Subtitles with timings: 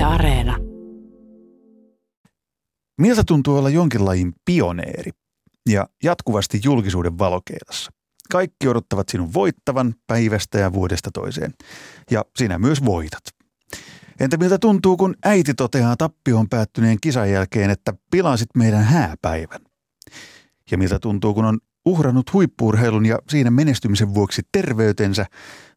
[0.00, 0.56] Yle Areena.
[3.00, 5.10] Miltä tuntuu olla jonkin lajin pioneeri
[5.68, 7.92] ja jatkuvasti julkisuuden valokeilassa?
[8.32, 11.54] Kaikki odottavat sinun voittavan päivästä ja vuodesta toiseen.
[12.10, 13.22] Ja sinä myös voitat.
[14.20, 19.60] Entä miltä tuntuu, kun äiti toteaa tappioon päättyneen kisan jälkeen, että pilasit meidän hääpäivän?
[20.70, 25.26] Ja miltä tuntuu, kun on uhrannut huippuurheilun ja siinä menestymisen vuoksi terveytensä,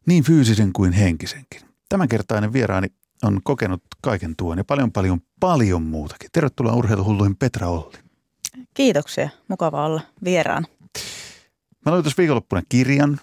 [0.06, 1.60] niin fyysisen kuin henkisenkin.
[1.88, 2.88] Tämänkertainen vieraani
[3.24, 6.30] on kokenut kaiken tuon ja paljon paljon paljon muutakin.
[6.32, 7.98] Tervetuloa urheiluhulluihin Petra Olli.
[8.74, 9.28] Kiitoksia.
[9.48, 10.66] Mukava olla vieraan.
[11.86, 13.20] Mä luin tuossa viikonloppuna kirjan.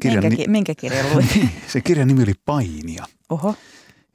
[0.00, 1.26] kirjan minkä, ni- minkä kirjan luit?
[1.72, 3.04] se kirjan nimi oli Painia.
[3.30, 3.54] Oho.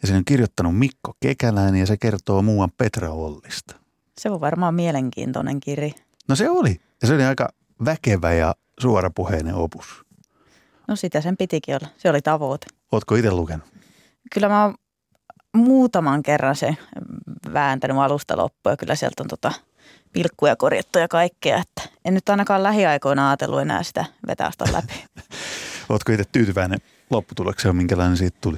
[0.02, 3.76] Ja sen on kirjoittanut Mikko Kekäläinen ja se kertoo muuan Petra Ollista.
[4.20, 5.94] Se on varmaan mielenkiintoinen kirja.
[6.28, 6.82] No se oli.
[7.02, 7.50] Ja se oli aika
[7.86, 9.86] väkevä ja suorapuheinen opus.
[10.88, 11.88] No sitä sen pitikin olla.
[11.98, 12.68] Se oli tavoite.
[12.92, 13.66] Ootko itse lukenut?
[14.34, 14.76] Kyllä mä oon
[15.56, 16.78] muutaman kerran se
[17.54, 19.52] vääntänyt alusta loppuun ja kyllä sieltä on tota
[20.14, 21.58] pilkkuja korjattu ja kaikkea.
[21.58, 25.06] Että en nyt ainakaan lähiaikoina ajatellut enää sitä vetää sitä läpi.
[25.90, 28.58] Ootko itse tyytyväinen lopputulokseen, minkälainen siitä tuli?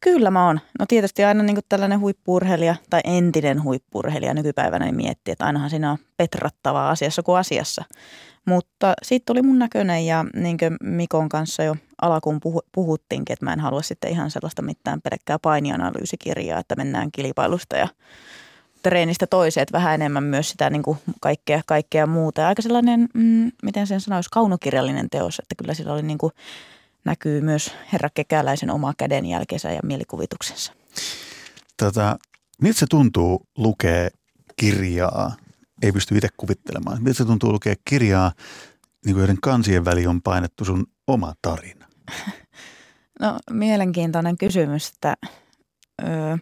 [0.00, 0.60] Kyllä mä oon.
[0.78, 5.90] No tietysti aina niin tällainen huippurheilija tai entinen huippurheilija nykypäivänä niin miettii, että ainahan siinä
[5.90, 7.84] on petrattavaa asiassa kuin asiassa.
[8.46, 12.40] Mutta siitä tuli mun näköinen ja niin kuin Mikon kanssa jo alkuun
[12.72, 17.88] puhuttiinkin, että mä en halua sitten ihan sellaista mitään pelkkää painianalyysikirjaa, että mennään kilpailusta ja
[18.82, 22.40] treenistä toiseen, että vähän enemmän myös sitä niin kuin kaikkea, kaikkea muuta.
[22.40, 26.32] Ja aika sellainen, mm, miten sen sanoisi, kaunokirjallinen teos, että kyllä sillä oli niin kuin,
[27.04, 30.72] näkyy myös herra Kekäläisen oma kädenjälkensä ja mielikuvituksensa.
[31.76, 32.18] Tota,
[32.62, 34.10] miltä se tuntuu lukea
[34.56, 35.36] kirjaa
[35.82, 37.02] ei pysty itse kuvittelemaan.
[37.02, 38.32] Miltä se tuntuu lukea kirjaa,
[39.04, 41.86] niin kuin joiden kansien väliin on painettu sun oma tarina?
[43.20, 45.16] No mielenkiintoinen kysymys, että
[46.02, 46.36] öö,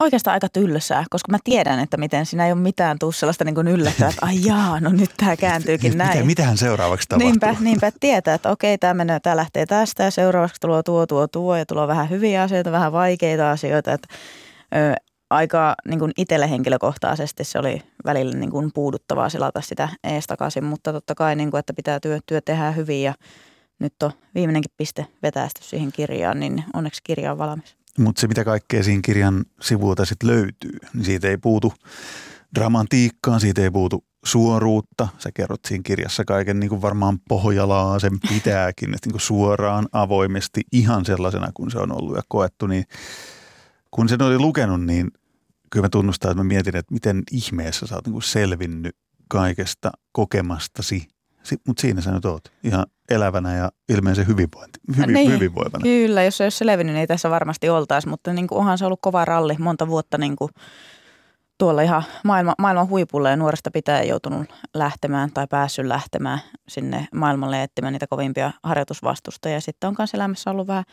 [0.00, 3.68] oikeastaan aika tylsää, koska mä tiedän, että miten siinä ei ole mitään tuu sellaista niin
[3.68, 6.10] yllättävää, että ai jaa, no nyt tämä kääntyykin näin.
[6.12, 7.30] Mitä, mitähän seuraavaksi tapahtuu?
[7.30, 11.28] Niinpä, niinpä tietää, että okei, tämä menee, tämä lähtee tästä ja seuraavaksi tulee tuo, tuo,
[11.28, 13.92] tuo ja tulee vähän hyviä asioita, vähän vaikeita asioita.
[13.92, 14.08] Että,
[14.74, 14.94] ö,
[15.30, 20.64] aika niin kuin itselle henkilökohtaisesti se oli välillä niin kuin puuduttavaa selata sitä ees takaisin,
[20.64, 23.14] mutta totta kai niin kuin, että pitää työ, työ tehdä hyvin ja
[23.78, 27.76] nyt on viimeinenkin piste vetästy siihen kirjaan, niin onneksi kirja on valmis.
[27.98, 31.72] Mutta se mitä kaikkea siinä kirjan sivuilta sitten löytyy, niin siitä ei puutu
[32.54, 35.08] dramatiikkaa, siitä ei puutu suoruutta.
[35.18, 39.88] Sä kerrot siinä kirjassa kaiken niin kuin varmaan pohjalaa sen pitääkin, että niin kuin suoraan,
[39.92, 42.84] avoimesti, ihan sellaisena kuin se on ollut ja koettu, niin
[43.90, 45.10] kun sen oli lukenut, niin
[45.72, 48.96] kyllä mä tunnustan, että mä mietin, että miten ihmeessä sä oot niin kuin selvinnyt
[49.28, 51.08] kaikesta kokemastasi.
[51.66, 55.82] Mutta siinä sä nyt oot ihan elävänä ja ilmeisen hyvinvointi, hyvin, niin, hyvinvoivana.
[55.82, 58.86] Kyllä, jos se olisi selvinnyt, niin ei tässä varmasti oltaisi, mutta niin kuin onhan se
[58.86, 60.50] ollut kova ralli monta vuotta niin kuin
[61.58, 67.62] tuolla ihan maailma, maailman huipulle ja nuoresta pitää joutunut lähtemään tai päässyt lähtemään sinne maailmalle
[67.62, 69.48] etsimään niitä kovimpia harjoitusvastusta.
[69.48, 70.84] Ja sitten on myös elämässä ollut vähän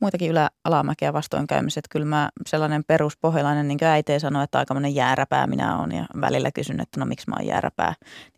[0.00, 1.84] muitakin ylä-alamäkiä vastoinkäymiset.
[1.90, 6.50] Kyllä mä sellainen peruspohjalainen, niin kuin äiti sanoi, että aika jääräpää minä olen ja välillä
[6.52, 7.94] kysyn, että no miksi mä oon jääräpää.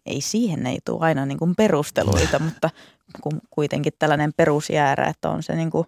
[0.06, 2.70] Ei siihen ei tule aina niin kuin perusteluita, mutta
[3.50, 5.86] kuitenkin tällainen perusjäärä, että on se niin kuin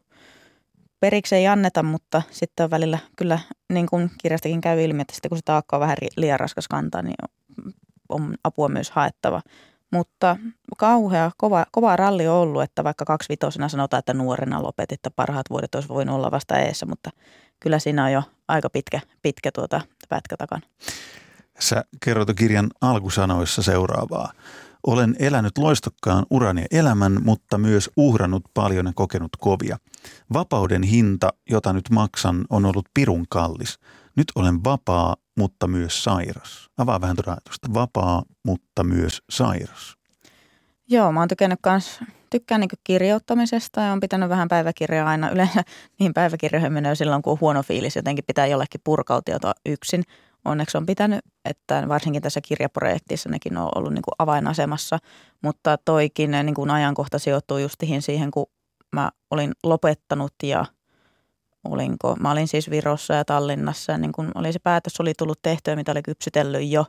[1.01, 3.39] periksi ei anneta, mutta sitten on välillä kyllä
[3.73, 7.03] niin kuin kirjastakin käy ilmi, että sitten kun se taakka on vähän liian raskas kantaa,
[7.03, 7.15] niin
[8.09, 9.43] on apua myös haettava.
[9.93, 10.37] Mutta
[10.79, 15.51] kauhea, kova, kova ralli on ollut, että vaikka kaksivitosena sanotaan, että nuorena lopetit, että parhaat
[15.51, 17.11] vuodet olisi voinut olla vasta eessä, mutta
[17.61, 20.63] kyllä siinä on jo aika pitkä, pitkä tuota pätkä takana.
[21.59, 24.33] Sä kerroit kirjan alkusanoissa seuraavaa.
[24.87, 29.79] Olen elänyt loistokkaan uran ja elämän, mutta myös uhrannut paljon ja kokenut kovia.
[30.33, 33.79] Vapauden hinta, jota nyt maksan, on ollut pirun kallis.
[34.17, 36.71] Nyt olen vapaa, mutta myös sairas.
[36.79, 37.75] Avaa vähän tuota ajatusta.
[37.75, 39.97] Vapaa, mutta myös sairas.
[40.89, 42.01] Joo, mä oon tykännyt kans,
[42.31, 45.31] tykkään niin kirjoittamisesta ja on pitänyt vähän päiväkirjaa aina.
[45.31, 45.63] Yleensä
[45.99, 50.03] niin päiväkirjoihin menee silloin, kun on huono fiilis, jotenkin pitää jollekin purkautua yksin.
[50.45, 54.99] Onneksi on pitänyt, että varsinkin tässä kirjaprojektissa nekin on ollut niin kuin avainasemassa,
[55.43, 58.47] mutta toikin niin kuin ajankohta sijoittuu justiin siihen, kun
[58.93, 60.65] mä olin lopettanut ja–
[61.65, 65.77] olinko, mä olin siis Virossa ja Tallinnassa, niin kun oli se päätös oli tullut tehtyä,
[65.77, 66.87] mitä oli kypsytellyt jo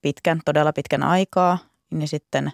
[0.00, 1.58] pitkän, todella pitkän aikaa,
[1.90, 2.52] niin sitten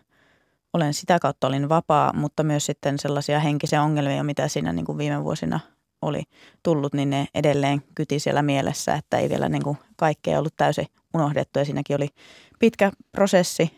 [0.72, 4.98] olen sitä kautta olin vapaa, mutta myös sitten sellaisia henkisiä ongelmia, mitä siinä niin kuin
[4.98, 5.60] viime vuosina
[6.02, 6.22] oli
[6.62, 10.86] tullut, niin ne edelleen kyti siellä mielessä, että ei vielä niin kuin kaikkea ollut täysin
[11.14, 12.08] unohdettu ja siinäkin oli
[12.58, 13.70] pitkä prosessi,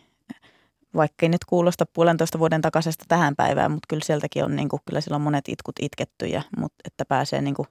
[0.95, 4.81] vaikka ei nyt kuulosta puolentoista vuoden takaisesta tähän päivään, mutta kyllä sieltäkin on, niin kuin,
[4.85, 7.67] kyllä siellä on monet itkut itketty ja, mutta että pääsee niin kuin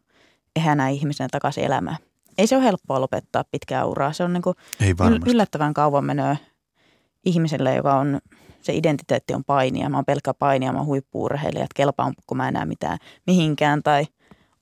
[0.57, 1.97] ehänä ihmisenä takaisin elämään.
[2.39, 4.13] ei se ole helppoa lopettaa pitkää uraa.
[4.13, 4.55] Se on niin kuin
[5.27, 6.39] yllättävän kauan menee
[7.25, 8.21] ihmiselle, joka on,
[8.61, 9.89] se identiteetti on painia.
[9.89, 14.05] Mä oon pelkkä painia, mä oon huippuurheilija, että kelpaanko mä enää mitään mihinkään tai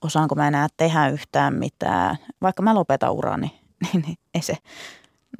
[0.01, 2.17] osaanko mä enää tehdä yhtään mitään.
[2.41, 3.47] Vaikka mä lopetan urani,
[3.83, 4.57] niin, niin ei se,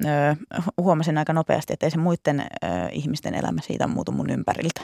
[0.04, 0.34] öö,
[0.78, 4.80] huomasin aika nopeasti, että ei se muiden öö, ihmisten elämä siitä muutu mun ympäriltä.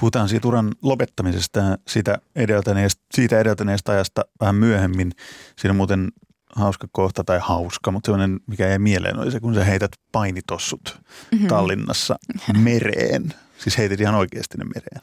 [0.00, 5.12] Puhutaan siitä uran lopettamisesta ja sitä edeltäneestä, siitä edeltäneestä ajasta vähän myöhemmin.
[5.58, 6.08] Siinä on muuten
[6.56, 11.00] hauska kohta, tai hauska, mutta sellainen, mikä jäi mieleen, oli se, kun sä heität painitossut
[11.32, 11.46] Mhm.
[11.46, 12.16] Tallinnassa
[12.58, 13.34] mereen.
[13.58, 15.00] Siis heitit ihan oikeasti ne mereen.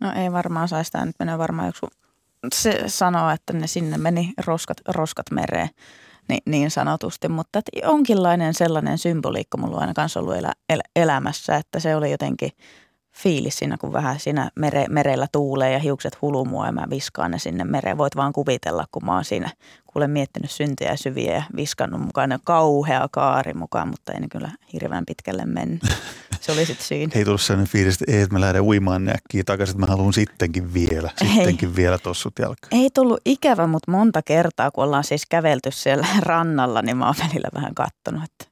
[0.00, 1.94] No ei varmaan saisi tämä nyt mennä varmaan joku,
[2.54, 5.68] se sanoo, että ne sinne meni roskat, roskat mereen
[6.28, 10.80] niin, niin sanotusti, mutta että jonkinlainen sellainen symboliikka mulla on aina kanssa ollut elä, el,
[10.96, 12.50] elämässä, että se oli jotenkin
[13.16, 17.30] fiilis siinä, kun vähän siinä mere, merellä tuulee ja hiukset huluu mua ja mä viskaan
[17.30, 17.98] ne sinne mereen.
[17.98, 19.50] Voit vaan kuvitella, kun mä oon siinä
[19.86, 24.50] kuule miettinyt syntiä syviä ja viskannut mukaan ne kauhea kaari mukaan, mutta ei ne kyllä
[24.72, 25.82] hirveän pitkälle mennyt.
[26.42, 27.12] Se oli sitten siinä.
[27.14, 30.12] Ei tullut sellainen fiilis, että ei, että mä lähden uimaan näkkiä takaisin, että mä haluan
[30.12, 31.28] sittenkin vielä, Ei.
[31.28, 32.82] sittenkin vielä tossut jalkaan.
[32.82, 37.14] Ei tullut ikävä, mutta monta kertaa, kun ollaan siis kävelty siellä rannalla, niin mä oon
[37.28, 38.44] välillä vähän kattonut, että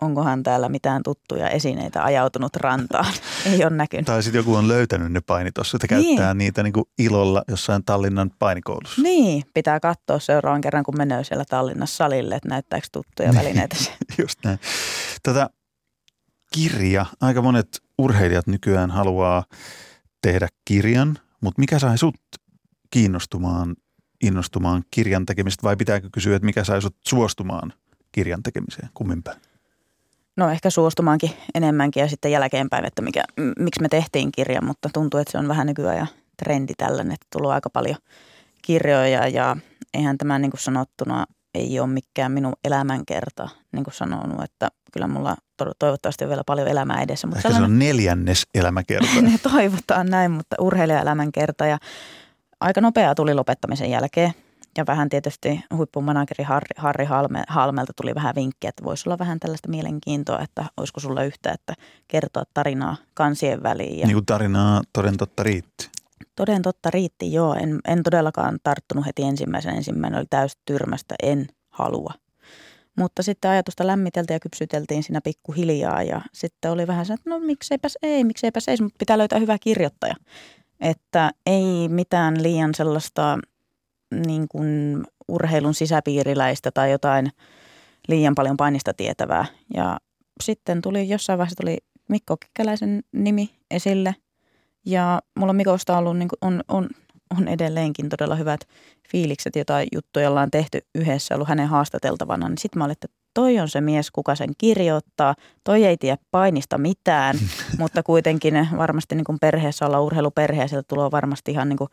[0.00, 3.06] onkohan täällä mitään tuttuja esineitä ajautunut rantaan.
[3.52, 4.06] Ei ole näkynyt.
[4.06, 6.16] Tai sitten joku on löytänyt ne painitossut ja Niin.
[6.16, 9.02] käyttää niitä niin kuin ilolla jossain Tallinnan painikoulussa.
[9.02, 13.76] Niin, pitää katsoa seuraavan kerran, kun menee siellä Tallinnassa salille, että näyttääkö tuttuja välineitä.
[13.76, 13.90] se.
[14.22, 14.58] Just näin.
[15.22, 15.50] Tätä
[16.54, 19.44] kirja, aika monet urheilijat nykyään haluaa
[20.22, 22.20] tehdä kirjan, mutta mikä sai sut
[22.90, 23.76] kiinnostumaan,
[24.22, 27.72] innostumaan kirjan tekemistä vai pitääkö kysyä, että mikä sai sut suostumaan
[28.12, 29.40] kirjan tekemiseen kumminpäin?
[30.36, 33.24] No ehkä suostumaankin enemmänkin ja sitten jälkeenpäin, että mikä,
[33.58, 36.08] miksi me tehtiin kirja, mutta tuntuu, että se on vähän nykyajan
[36.44, 37.96] trendi tällainen, että tullut aika paljon
[38.62, 39.56] kirjoja ja
[39.94, 45.06] eihän tämä niin kuin sanottuna ei ole mikään minun elämänkerta, niin kuin sanonut, että kyllä
[45.06, 45.36] mulla
[45.78, 47.26] toivottavasti on vielä paljon elämää edessä.
[47.26, 49.22] Mutta Ehkä se on neljännes elämäkerta.
[49.22, 51.78] ne toivotaan näin, mutta urheilijaelämän kerta ja
[52.60, 54.32] aika nopeaa tuli lopettamisen jälkeen.
[54.78, 59.40] Ja vähän tietysti huippumanageri Harri, Harri Halme, Halmelta tuli vähän vinkkiä, että voisi olla vähän
[59.40, 61.74] tällaista mielenkiintoa, että olisiko sulla yhtä, että
[62.08, 63.98] kertoa tarinaa kansien väliin.
[63.98, 65.90] Ja niin kuin tarinaa toden totta riitti.
[66.36, 67.54] Toden totta riitti, joo.
[67.54, 69.76] En, en todellakaan tarttunut heti ensimmäisen.
[69.76, 72.14] Ensimmäinen oli täys tyrmästä, en halua.
[72.98, 77.38] Mutta sitten ajatusta lämmiteltiin ja kypsyteltiin siinä pikkuhiljaa ja sitten oli vähän se, että no
[77.38, 80.14] mikseipäs ei, mikseipäs ei, mutta pitää löytää hyvä kirjoittaja.
[80.80, 83.38] Että ei mitään liian sellaista
[84.26, 87.30] niin kuin urheilun sisäpiiriläistä tai jotain
[88.08, 89.44] liian paljon painista tietävää.
[89.74, 89.98] Ja
[90.42, 91.78] sitten tuli jossain vaiheessa tuli
[92.08, 94.14] Mikko Kikkäläisen nimi esille
[94.86, 96.88] ja mulla on Mikosta ollut, niin kuin, on, on,
[97.38, 98.60] on edelleenkin todella hyvät
[99.12, 102.48] fiilikset, jotain juttuja ollaan tehty yhdessä, ollut hänen haastateltavana.
[102.48, 105.34] Niin sitten mä olin, että toi on se mies, kuka sen kirjoittaa.
[105.64, 107.36] Toi ei tiedä painista mitään,
[107.78, 111.88] mutta kuitenkin varmasti niin kuin perheessä olla urheiluperhe ja sieltä tulee varmasti ihan niin kuin,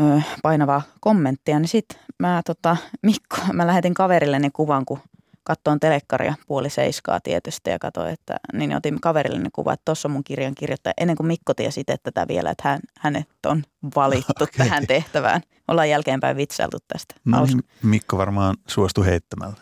[0.00, 1.58] ö, painavaa kommenttia.
[1.58, 4.98] Niin sitten mä tota, Mikko, mä lähetin kaverilleni kuvan, kun
[5.44, 10.12] katsoin telekkaria puoli seiskaa tietysti ja katsoin, että niin otin kaverilleni kuva, että tuossa on
[10.12, 10.94] mun kirjan kirjoittaja.
[10.98, 13.64] Ennen kuin Mikko tiesi itse tätä vielä, että hän, hänet on
[13.96, 14.48] valittu okay.
[14.58, 15.40] tähän tehtävään.
[15.68, 17.14] Ollaan jälkeenpäin vitsailtu tästä.
[17.24, 17.56] No Hauska.
[17.56, 19.56] niin, Mikko varmaan suostui heittämällä.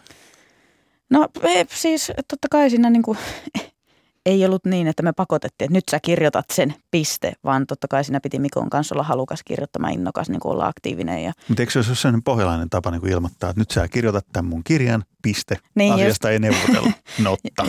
[1.11, 1.29] No
[1.75, 3.19] siis totta kai siinä niin kuin,
[4.31, 8.05] ei ollut niin, että me pakotettiin, että nyt sä kirjoitat sen piste, vaan totta kai
[8.05, 11.25] siinä piti Mikon kanssa olla halukas kirjoittamaan, innokas, niin kuin olla aktiivinen.
[11.25, 14.27] Ja, Mutta eikö se ole sellainen pohjalainen tapa niin kuin ilmoittaa, että nyt sä kirjoitat
[14.33, 16.93] tämän mun kirjan, piste, Niin asiasta ei neuvotella,
[17.25, 17.67] notta.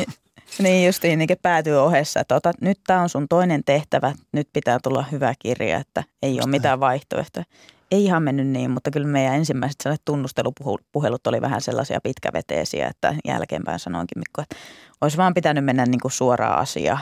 [0.60, 4.80] niin justiin niin päätyy ohessa, että otat, nyt tämä on sun toinen tehtävä, nyt pitää
[4.84, 7.46] tulla hyvä kirja, että ei ole mitään vaihtoehtoja.
[7.92, 13.16] Ei ihan mennyt niin, mutta kyllä meidän ensimmäiset sellaiset tunnustelupuhelut oli vähän sellaisia pitkäveteisiä, että
[13.26, 14.56] jälkeenpäin sanoinkin Mikko, että
[15.02, 17.00] olisi vaan pitänyt mennä niin kuin suoraan asiaan.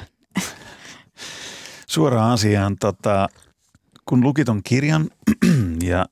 [1.88, 3.30] Suoraan asiaan, tota,
[4.06, 5.10] kun lukit ton kirjan
[5.92, 6.06] ja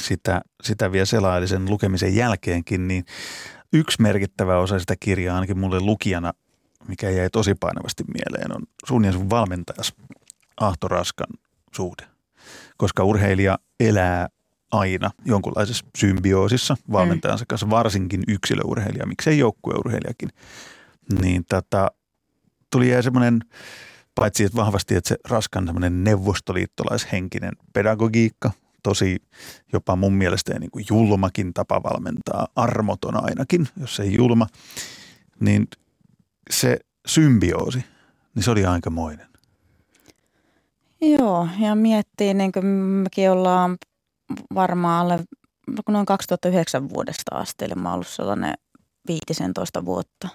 [0.00, 3.04] sitä, sitä vielä selaili sen lukemisen jälkeenkin, niin
[3.72, 6.32] yksi merkittävä osa sitä kirjaa ainakin mulle lukijana,
[6.88, 9.94] mikä jäi tosi painavasti mieleen, on sun ja sun valmentajas
[10.60, 11.26] Ahto Raskan
[11.76, 12.17] suhde.
[12.76, 14.28] Koska urheilija elää
[14.72, 20.28] aina jonkunlaisessa symbioosissa valmentajansa kanssa, varsinkin yksilöurheilija, miksei joukkueurheilijakin.
[21.20, 21.90] Niin tota,
[22.70, 23.40] tuli jäi semmoinen,
[24.14, 28.50] paitsi että vahvasti, että se raskan semmoinen neuvostoliittolaishenkinen pedagogiikka,
[28.82, 29.16] tosi
[29.72, 34.46] jopa mun mielestä niin kuin julmakin tapa valmentaa, armoton ainakin, jos ei julma,
[35.40, 35.68] niin
[36.50, 37.84] se symbioosi,
[38.34, 39.27] niin se oli aikamoinen.
[41.00, 43.76] Joo, ja miettii, niin kuin mekin ollaan
[44.54, 45.24] varmaan alle
[45.88, 48.54] noin 2009 vuodesta asti, eli mä ollut sellainen
[49.08, 50.28] 15 vuotta,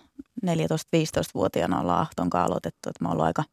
[0.46, 3.44] 14-15-vuotiaana ollaan Ahton kanssa aloitettu, että mä ollut aika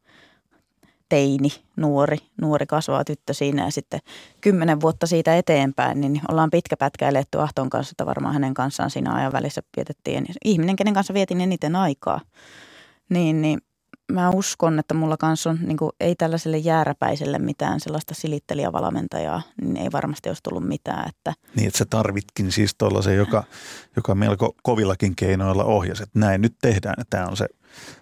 [1.09, 3.99] teini, nuori, nuori kasvava tyttö siinä ja sitten
[4.41, 8.89] kymmenen vuotta siitä eteenpäin, niin ollaan pitkä pätkä eletty Ahton kanssa, että varmaan hänen kanssaan
[8.89, 12.21] siinä ajan välissä vietettiin ihminen, kenen kanssa vietin eniten aikaa.
[13.09, 13.61] Niin, niin
[14.11, 19.77] mä uskon, että mulla kanssa on, niin kuin, ei tällaiselle jääräpäiselle mitään sellaista silittelijävalmentajaa, niin
[19.77, 21.09] ei varmasti olisi tullut mitään.
[21.09, 23.43] Että niin, että sä tarvitkin siis tuollaisen, joka,
[23.95, 27.45] joka melko kovillakin keinoilla ohjasi, että näin nyt tehdään, että tämä on se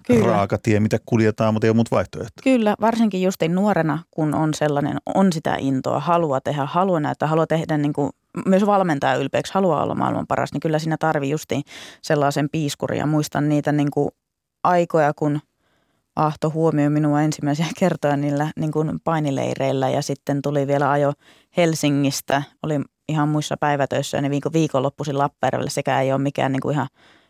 [0.08, 0.28] Kyllä.
[0.28, 2.44] raaka tie, mitä kuljetaan, mutta ei ole muut vaihtoehtoja.
[2.44, 7.48] Kyllä, varsinkin justiin nuorena, kun on sellainen, on sitä intoa, haluaa tehdä, haluaa näyttää, haluaa
[7.48, 8.10] tehdä niin kuin,
[8.46, 11.64] myös valmentaa ylpeäksi, haluaa olla maailman paras, niin kyllä siinä tarvii justiin
[12.02, 13.00] sellaisen piiskurin.
[13.00, 14.10] Ja muistan niitä niin kuin
[14.64, 15.40] aikoja, kun–
[16.20, 21.14] Ahto huomioi minua ensimmäisiä kertoja niillä niin kuin painileireillä ja sitten tuli vielä ajo
[21.58, 22.44] Helsingistä.
[22.64, 26.74] Oli ihan muissa päivätöissä ja ne viikon, viikonloppuisin Lappeenrannalla sekä ei ole mikään niin kuin
[26.74, 26.88] ihan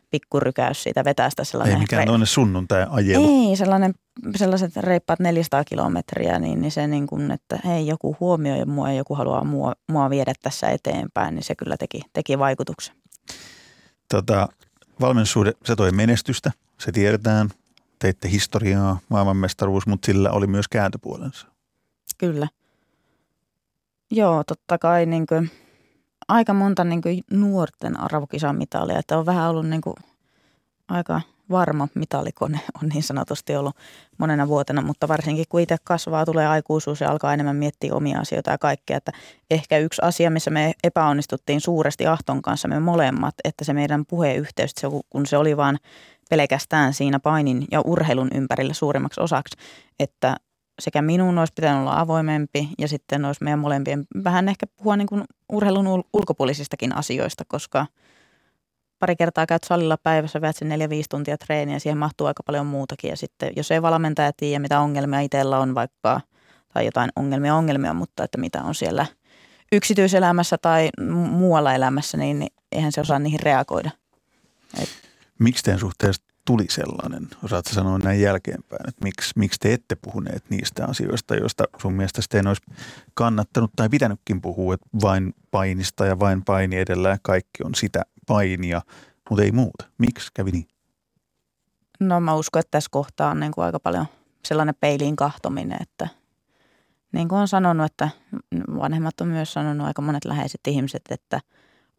[0.10, 1.44] pikkurykäys siitä vetästä.
[1.44, 3.50] Sellainen ei mikään toinen sunnuntai ajelu.
[3.50, 3.94] Ei, sellainen,
[4.36, 8.98] sellaiset reippaat 400 kilometriä, niin, niin se niin kuin, että hei joku huomioi mua ja
[8.98, 12.96] joku haluaa mua, mua viedä tässä eteenpäin, niin se kyllä teki, teki vaikutuksen.
[14.10, 14.48] Tota,
[15.02, 17.50] valmennussuhde, se toi menestystä, se tiedetään
[18.00, 21.48] teitte historiaa, maailmanmestaruus, mutta sillä oli myös kääntöpuolensa.
[22.18, 22.48] Kyllä.
[24.12, 25.52] Joo, totta kai niin kuin,
[26.28, 29.96] aika monta niin kuin, nuorten arvokisamitalia, että on vähän ollut niin kuin,
[30.88, 33.76] aika varma mitalikone on niin sanotusti ollut
[34.18, 38.52] monena vuotena, mutta varsinkin kun itse kasvaa, tulee aikuisuus ja alkaa enemmän miettiä omia asioita
[38.52, 38.98] ja kaikkea.
[38.98, 39.12] Että
[39.52, 44.72] ehkä yksi asia, missä me epäonnistuttiin suuresti Ahton kanssa me molemmat, että se meidän puheyhteys,
[45.10, 45.78] kun se oli vaan
[46.30, 49.58] pelkästään siinä painin ja urheilun ympärillä suurimmaksi osaksi,
[50.00, 50.36] että
[50.80, 55.08] sekä minun olisi pitänyt olla avoimempi ja sitten olisi meidän molempien vähän ehkä puhua niin
[55.08, 57.86] kuin urheilun ulkopuolisistakin asioista, koska
[59.00, 62.44] pari kertaa käyt salilla päivässä, veät sen neljä 5 tuntia treeniä ja siihen mahtuu aika
[62.44, 63.10] paljon muutakin.
[63.10, 66.22] Ja sitten jos ei valmentaja tiedä, mitä ongelmia itsellä on vaikka,
[66.74, 69.06] tai jotain ongelmia ongelmia, mutta että mitä on siellä
[69.72, 70.90] yksityiselämässä tai
[71.32, 73.92] muualla elämässä, niin, niin eihän se osaa niihin reagoida.
[74.82, 74.90] Et
[75.40, 77.28] Miksi teidän suhteessa tuli sellainen?
[77.44, 82.22] Osaatko sanoa näin jälkeenpäin, että miksi, miksi te ette puhuneet niistä asioista, joista sun mielestä
[82.22, 82.62] sitten olisi
[83.14, 88.02] kannattanut tai pitänytkin puhua, että vain painista ja vain paini edellä ja kaikki on sitä
[88.28, 88.82] painia,
[89.30, 89.86] mutta ei muuta.
[89.98, 90.68] Miksi kävi niin?
[92.00, 94.06] No mä uskon, että tässä kohtaa on niin kuin aika paljon
[94.46, 96.08] sellainen peiliin kahtominen, että
[97.12, 98.10] niin kuin on sanonut, että
[98.76, 101.42] vanhemmat on myös sanonut aika monet läheiset ihmiset, että–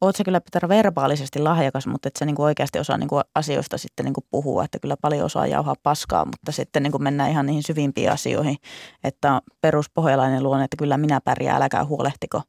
[0.00, 4.04] oot se kyllä pitää verbaalisesti lahjakas, mutta et se niinku oikeasti osaa niinku asioista sitten
[4.04, 8.12] niinku puhua, että kyllä paljon osaa jauhaa paskaa, mutta sitten niinku mennään ihan niihin syvimpiin
[8.12, 8.57] asioihin,
[9.04, 12.42] että peruspohjalainen luonne, että kyllä minä pärjää, äläkää huolehtiko.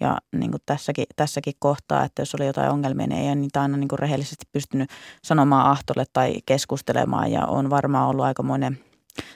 [0.00, 3.76] Ja niin kuin tässäkin, tässäkin kohtaa, että jos oli jotain ongelmia, niin ei niitä aina
[3.76, 4.90] niin kuin rehellisesti pystynyt
[5.24, 7.32] sanomaan ahtolle tai keskustelemaan.
[7.32, 8.78] Ja on varmaan ollut aikamoinen,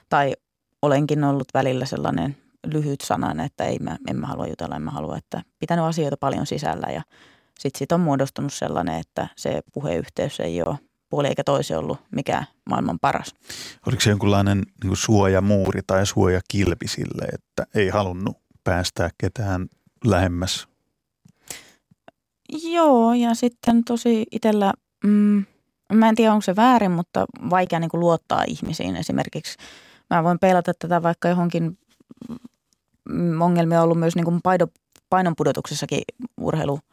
[0.09, 0.33] tai
[0.83, 2.37] olenkin ollut välillä sellainen
[2.67, 6.17] lyhyt sananen, että ei mä, en mä halua jutella, en mä halua, että pitänyt asioita
[6.17, 7.03] paljon sisällä ja
[7.61, 10.79] sitten siitä on muodostunut sellainen, että se puheyhteys ei ole
[11.11, 13.35] puoli eikä toisi ollut mikä maailman paras.
[13.87, 19.67] Oliko se jonkunlainen niin suojamuuri tai suojakilpi sille, että ei halunnut päästää ketään
[20.05, 20.69] lähemmäs?
[22.63, 24.73] Joo, ja sitten tosi itsellä,
[25.05, 25.45] mm,
[25.93, 29.59] mä en tiedä onko se väärin, mutta vaikea niin kuin luottaa ihmisiin esimerkiksi.
[30.11, 31.79] Mä voin peilata tätä vaikka johonkin
[33.11, 34.41] mm, ongelmia on ollut myös niin kuin
[35.11, 36.03] painonpudotuksessakin
[36.39, 36.81] urheilu–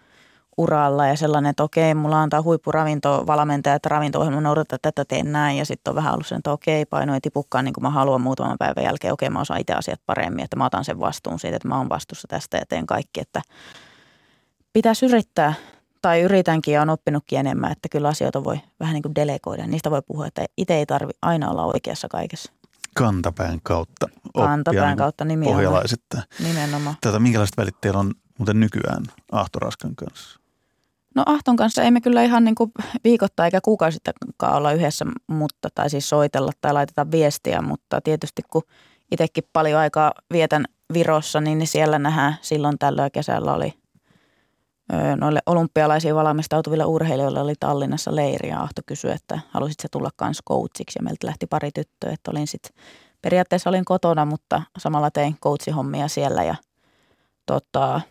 [0.58, 5.58] uralla ja sellainen, että okei, mulla on tämä huippuravintovalmentaja, että ravinto-ohjelma noudattaa tätä, teen näin.
[5.58, 8.22] Ja sitten on vähän ollut sen, että okei, paino ei tipukkaan niin kuin mä haluan
[8.22, 9.14] muutaman päivän jälkeen.
[9.14, 11.90] Okei, mä osaan itse asiat paremmin, että mä otan sen vastuun siitä, että mä oon
[11.90, 13.22] vastuussa tästä ja teen kaikki.
[13.22, 13.42] Että
[14.74, 15.54] pitäisi yrittää,
[16.02, 19.68] tai yritänkin ja on oppinutkin enemmän, että kyllä asioita voi vähän niin kuin delegoida.
[19.68, 22.52] Niistä voi puhua, että itse ei tarvi aina olla oikeassa kaikessa.
[22.96, 25.56] Kantapään kautta Kantapään niin kautta nimenomaan.
[25.56, 26.24] Pohjalaisittain.
[26.44, 26.96] Nimenomaan.
[27.02, 30.40] Tätä, minkälaiset välit teillä on muuten nykyään Ahtoraskan kanssa?
[31.18, 32.72] No Ahton kanssa emme kyllä ihan niin kuin
[33.04, 38.62] viikoittain eikä kuukausittakaan olla yhdessä, mutta, tai siis soitella tai laiteta viestiä, mutta tietysti kun
[39.12, 43.74] itsekin paljon aikaa vietän Virossa, niin siellä nähdään silloin tällöin kesällä oli
[45.16, 50.42] noille olympialaisiin valmistautuville urheilijoille oli Tallinnassa leiri ja Ahto kysyi, että halusit se tulla kans
[50.50, 52.72] coachiksi ja meiltä lähti pari tyttöä, että olin sitten
[53.22, 56.56] periaatteessa olin kotona, mutta samalla tein coachihommia siellä ja
[57.46, 58.02] tota,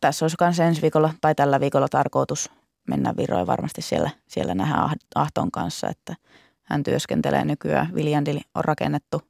[0.00, 2.50] tässä olisi myös ensi viikolla tai tällä viikolla tarkoitus
[2.88, 6.16] mennä Viroon varmasti siellä, siellä nähdään Ahton kanssa, että
[6.62, 7.94] hän työskentelee nykyään.
[7.94, 9.22] Viljandili on rakennettu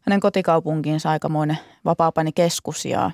[0.00, 3.10] hänen kotikaupunkiinsa aikamoinen vapaa keskus ja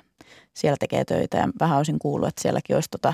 [0.53, 3.13] siellä tekee töitä ja vähän olisin kuullut, että sielläkin olisi tota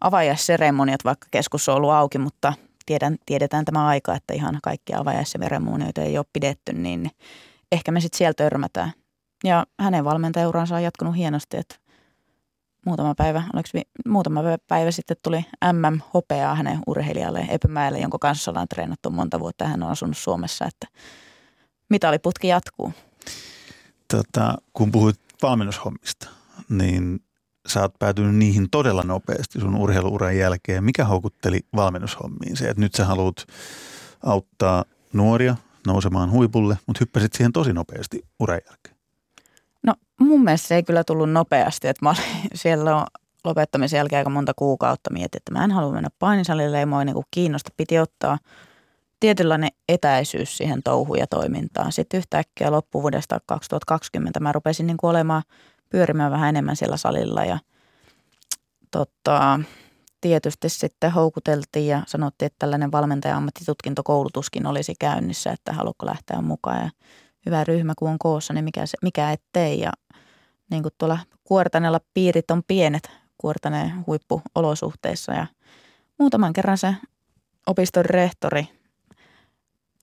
[0.00, 2.52] avajaisseremoniat, vaikka keskus on ollut auki, mutta
[2.86, 7.10] tiedän, tiedetään tämä aika, että ihan kaikkia avajaisseremonioita ei ole pidetty, niin
[7.72, 8.92] ehkä me sitten siellä törmätään.
[9.44, 11.76] Ja hänen valmentajauransa on jatkunut hienosti, että
[12.86, 13.68] muutama päivä, oliko
[14.08, 19.68] muutama päivä sitten tuli MM-hopeaa hänen urheilijalle Epymäelle, jonka kanssa ollaan treenattu monta vuotta.
[19.68, 20.86] Hän on asunut Suomessa, että
[21.88, 22.92] mitaliputki jatkuu.
[24.08, 26.28] Tota, kun puhuit valmennushommista,
[26.68, 27.20] niin
[27.68, 30.84] sä oot päätynyt niihin todella nopeasti sun urheiluuran jälkeen.
[30.84, 32.56] Mikä houkutteli valmennushommiin?
[32.56, 33.46] Se, että nyt sä haluat
[34.22, 38.93] auttaa nuoria nousemaan huipulle, mutta hyppäsit siihen tosi nopeasti uran jälkeen.
[39.86, 43.06] No mun mielestä se ei kyllä tullut nopeasti, että mä olin siellä on
[43.44, 47.16] lopettamisen jälkeen aika monta kuukautta mietin, että mä en halua mennä painisalille, ei mua niin
[47.30, 47.70] kiinnosta.
[47.76, 48.38] Piti ottaa
[49.20, 51.92] tietynlainen etäisyys siihen touhuun ja toimintaan.
[51.92, 55.42] Sitten yhtäkkiä loppuvuodesta 2020 mä rupesin niin kuin olemaan–
[55.94, 57.58] pyörimään vähän enemmän siellä salilla ja
[58.90, 59.60] tota,
[60.20, 66.90] tietysti sitten houkuteltiin ja sanottiin, että tällainen valmentaja-ammattitutkintokoulutuskin olisi käynnissä, että haluatko lähteä mukaan ja
[67.46, 69.92] hyvä ryhmä kun on koossa, niin mikä, se, mikä ettei ja
[70.70, 75.46] niin kuin tuolla Kuortaneella piirit on pienet Kuortaneen huippuolosuhteissa ja
[76.18, 76.96] muutaman kerran se
[77.66, 78.68] opiston rehtori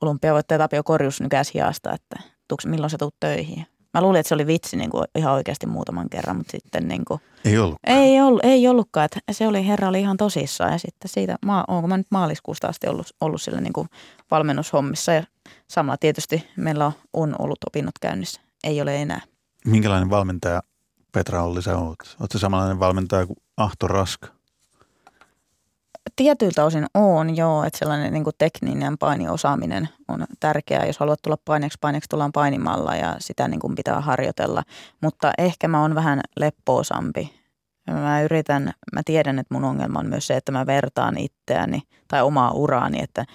[0.01, 2.19] olympiavoittaja Tapio Korjus nykäsi hiasta, että
[2.65, 3.67] milloin sä tuut töihin.
[3.93, 7.05] Mä luulin, että se oli vitsi niin kuin ihan oikeasti muutaman kerran, mutta sitten niin
[7.05, 7.79] kuin, Ei ollut.
[7.88, 9.05] Ei, ollut, ei ollutkaan.
[9.05, 12.67] Että se oli, herra oli ihan tosissaan ja sitten siitä, mä, onko mä nyt maaliskuusta
[12.67, 13.88] asti ollut, ollut sillä niin kuin
[14.31, 15.24] valmennushommissa ja
[15.67, 18.41] samalla tietysti meillä on, on ollut opinnot käynnissä.
[18.63, 19.21] Ei ole enää.
[19.65, 20.63] Minkälainen valmentaja
[21.12, 21.98] Petra Olli sä oot?
[22.19, 24.27] Oletko samanlainen valmentaja kuin Ahto Raska?
[26.15, 30.86] Tietyiltä osin on joo, että sellainen niin kuin tekninen painiosaaminen on tärkeää.
[30.86, 34.63] Jos haluat tulla paineeksi, paineeksi tullaan painimalla ja sitä niin kuin pitää harjoitella.
[35.01, 37.41] Mutta ehkä mä oon vähän leppoosampi.
[37.91, 42.22] Mä yritän, mä tiedän, että mun ongelma on myös se, että mä vertaan itseäni tai
[42.22, 43.25] omaa uraani, että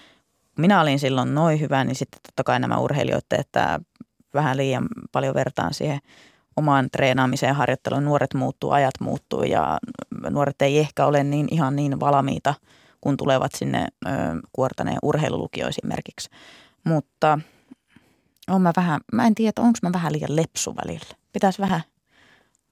[0.59, 3.81] minä olin silloin noin hyvä, niin sitten totta kai nämä urheilijoiden, että
[4.35, 5.99] vähän liian paljon vertaan siihen
[6.57, 8.05] omaan treenaamiseen ja harjoitteluun.
[8.05, 9.79] Nuoret muuttuu, ajat muuttuu ja
[10.31, 12.55] nuoret ei ehkä ole niin ihan niin valmiita,
[13.01, 14.11] kun tulevat sinne ö,
[14.53, 16.31] kuortaneen urheilulukio esimerkiksi.
[16.85, 17.39] Mutta
[18.49, 21.17] on mä vähän, mä en tiedä, onko mä vähän liian lepsu välillä.
[21.33, 21.83] Pitäisi vähän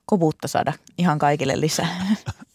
[0.07, 1.89] kovuutta saada ihan kaikille lisää.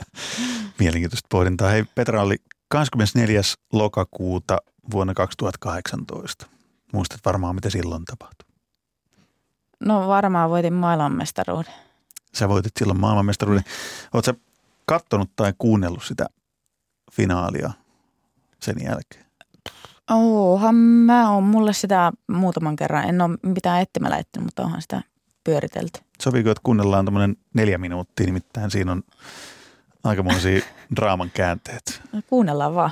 [0.80, 1.70] Mielenkiintoista pohdintaa.
[1.70, 2.36] Hei Petra oli
[2.68, 3.42] 24.
[3.74, 4.58] lokakuuta
[4.92, 6.46] vuonna 2018.
[6.94, 8.49] Muistat varmaan, mitä silloin tapahtui.
[9.80, 11.74] No varmaan voitin maailmanmestaruuden.
[12.34, 13.64] Sä voitit silloin maailmanmestaruuden.
[14.14, 14.34] Oletko
[14.86, 16.26] kattonut tai kuunnellut sitä
[17.12, 17.72] finaalia
[18.60, 19.26] sen jälkeen?
[20.10, 23.10] Oonhan mä oon mulle sitä muutaman kerran.
[23.10, 25.02] En ole mitään etsimällä etsinyt, mutta onhan sitä
[25.44, 26.00] pyöritelty.
[26.22, 29.04] Sopiiko, että kuunnellaan tämmöinen neljä minuuttia, nimittäin siinä on
[30.04, 30.62] aikamoisia
[30.96, 32.02] draaman käänteet.
[32.12, 32.92] No, kuunnellaan vaan.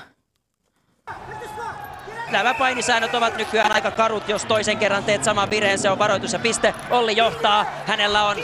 [2.32, 6.34] Nämä painisäännöt ovat nykyään aika karut, jos toisen kerran teet saman virheen, se on varoitus
[6.34, 6.74] ja piste.
[6.90, 8.38] Olli johtaa, hänellä on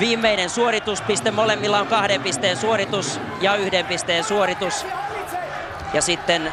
[0.00, 4.86] viimeinen suorituspiste, molemmilla on kahden pisteen suoritus ja yhden pisteen suoritus.
[5.92, 6.52] Ja sitten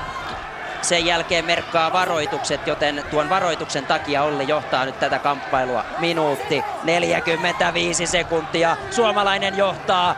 [0.82, 5.86] sen jälkeen merkkaa varoitukset, joten tuon varoituksen takia Olli johtaa nyt tätä kamppailua.
[6.00, 8.78] Minuutti 45 sekuntia.
[8.92, 10.16] Suomalainen johtaa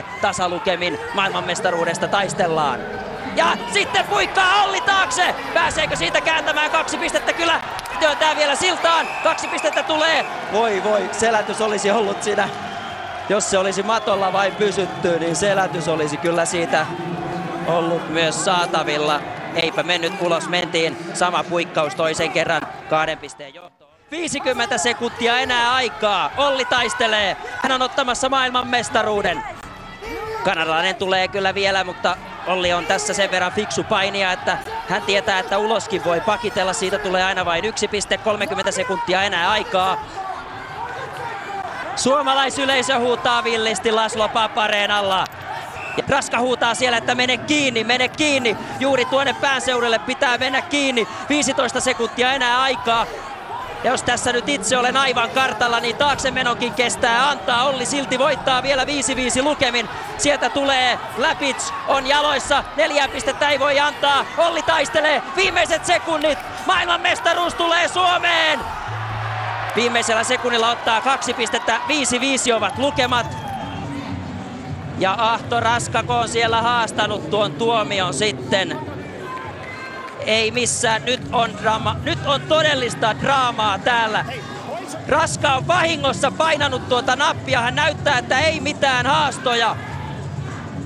[0.00, 2.80] 3-3 tasalukemin maailmanmestaruudesta taistellaan.
[3.38, 5.34] Ja sitten puikkaa Olli taakse.
[5.54, 7.32] Pääseekö siitä kääntämään kaksi pistettä?
[7.32, 7.60] Kyllä
[8.00, 9.06] työntää vielä siltaan.
[9.22, 10.24] Kaksi pistettä tulee.
[10.52, 12.48] Voi voi, selätys olisi ollut siinä.
[13.28, 16.86] Jos se olisi matolla vain pysytty, niin selätys olisi kyllä siitä
[17.66, 19.20] ollut myös saatavilla.
[19.54, 23.90] Eipä mennyt ulos, mentiin sama puikkaus toisen kerran kahden pisteen johtoon.
[24.10, 26.30] 50 sekuntia enää aikaa.
[26.36, 27.36] Olli taistelee.
[27.62, 29.42] Hän on ottamassa maailman mestaruuden.
[30.44, 32.16] Kanadalainen tulee kyllä vielä, mutta
[32.48, 34.58] Olli on tässä sen verran fiksu painia, että
[34.88, 36.72] hän tietää, että uloskin voi pakitella.
[36.72, 39.98] Siitä tulee aina vain yksi piste, 30 sekuntia enää aikaa.
[41.96, 45.24] Suomalaisyleisö huutaa villisti Laslo Papareen alla.
[45.96, 48.56] Ja Raska huutaa siellä, että mene kiinni, mene kiinni.
[48.80, 51.08] Juuri tuonne päänseudulle pitää mennä kiinni.
[51.28, 53.06] 15 sekuntia enää aikaa.
[53.84, 57.64] Jos tässä nyt itse olen aivan kartalla, niin taakse menonkin kestää antaa.
[57.64, 58.86] Olli silti voittaa vielä 5-5
[59.42, 59.88] lukemin.
[60.18, 62.64] Sieltä tulee Läpits, on jaloissa.
[62.76, 64.24] Neljä pistettä ei voi antaa.
[64.38, 66.38] Olli taistelee viimeiset sekunnit.
[66.66, 68.60] Maailmanmestaruus tulee Suomeen.
[69.76, 71.80] Viimeisellä sekunnilla ottaa kaksi pistettä.
[72.50, 73.36] 5-5 ovat lukemat.
[74.98, 78.87] Ja Ahto Raskako on siellä haastanut tuon tuomion sitten
[80.28, 81.04] ei missään.
[81.04, 84.24] Nyt on, drama, nyt on todellista draamaa täällä.
[85.08, 87.60] Raska on vahingossa painanut tuota nappia.
[87.60, 89.76] Hän näyttää, että ei mitään haastoja.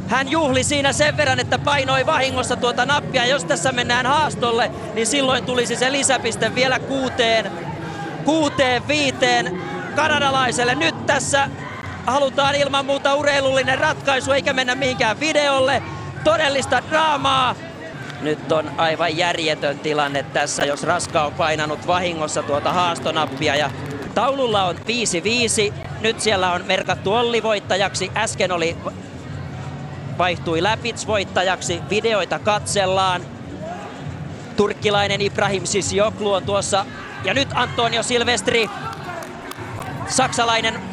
[0.09, 3.25] Hän juhli siinä sen verran, että painoi vahingossa tuota nappia.
[3.25, 7.53] Jos tässä mennään haastolle, niin silloin tulisi se lisäpiste vielä kuuteen,
[8.25, 9.63] kuuteen viiteen
[9.97, 10.75] kanadalaiselle.
[10.75, 11.49] Nyt tässä
[12.07, 15.83] halutaan ilman muuta urheilullinen ratkaisu, eikä mennä mihinkään videolle.
[16.25, 17.55] Todellista draamaa.
[18.23, 23.71] Nyt on aivan järjetön tilanne tässä, jos Raska on painanut vahingossa tuota haastonappia ja
[24.15, 25.75] taululla on 5-5.
[26.01, 28.13] Nyt siellä on merkattu Olli voittajaksi.
[28.17, 28.77] Äsken oli
[30.19, 31.81] vaihtui Läpits voittajaksi.
[31.91, 33.23] Videoita katsellaan.
[34.57, 36.87] Turkkilainen Ibrahim Sisioklu on tuossa.
[37.25, 38.71] Ja nyt Antonio Silvestri,
[40.09, 40.92] saksalainen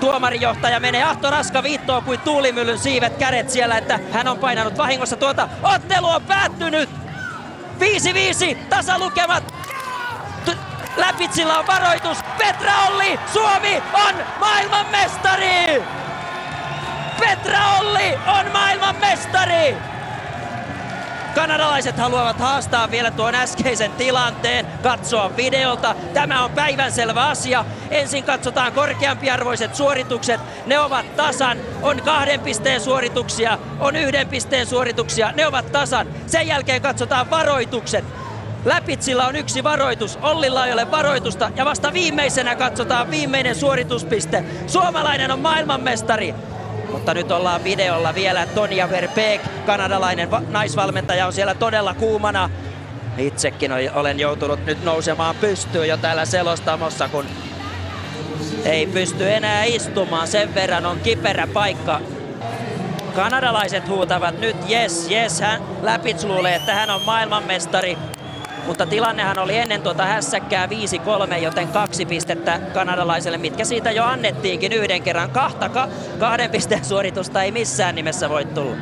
[0.00, 5.16] tuomarijohtaja menee Ahto Raska viittoon kuin tuulimyllyn siivet kädet siellä, että hän on painanut vahingossa
[5.16, 5.48] tuota.
[5.62, 6.90] Ottelu on päättynyt!
[8.54, 9.54] 5-5 tasalukemat.
[10.96, 12.18] Läpitsillä on varoitus.
[12.38, 15.82] Petra Olli, Suomi on maailmanmestari!
[17.20, 19.89] Petra Olli on maailman mestari!
[21.34, 25.94] Kanadalaiset haluavat haastaa vielä tuon äskeisen tilanteen, katsoa videolta.
[26.14, 27.64] Tämä on päivänselvä asia.
[27.90, 30.40] Ensin katsotaan korkeampiarvoiset suoritukset.
[30.66, 31.58] Ne ovat tasan.
[31.82, 35.32] On kahden pisteen suorituksia, on yhden pisteen suorituksia.
[35.32, 36.06] Ne ovat tasan.
[36.26, 38.04] Sen jälkeen katsotaan varoitukset.
[38.64, 44.44] Läpitsillä on yksi varoitus, Ollilla ei ole varoitusta ja vasta viimeisenä katsotaan viimeinen suorituspiste.
[44.66, 46.34] Suomalainen on maailmanmestari.
[46.92, 48.46] Mutta nyt ollaan videolla vielä.
[48.46, 52.50] Tonja Verbeek, kanadalainen va- naisvalmentaja, on siellä todella kuumana.
[53.18, 57.24] Itsekin olen joutunut nyt nousemaan pystyyn jo täällä selostamossa, kun
[58.64, 60.28] ei pysty enää istumaan.
[60.28, 62.00] Sen verran on kiperä paikka.
[63.14, 65.40] Kanadalaiset huutavat nyt yes, yes.
[65.40, 67.98] Hän Läpits luulee, että hän on maailmanmestari.
[68.70, 74.72] Mutta tilannehan oli ennen tuota hässäkkää 5-3, joten kaksi pistettä kanadalaiselle, mitkä siitä jo annettiinkin
[74.72, 75.30] yhden kerran.
[75.30, 78.76] Kahta ka- kahden pisteen suoritusta ei missään nimessä voi tulla.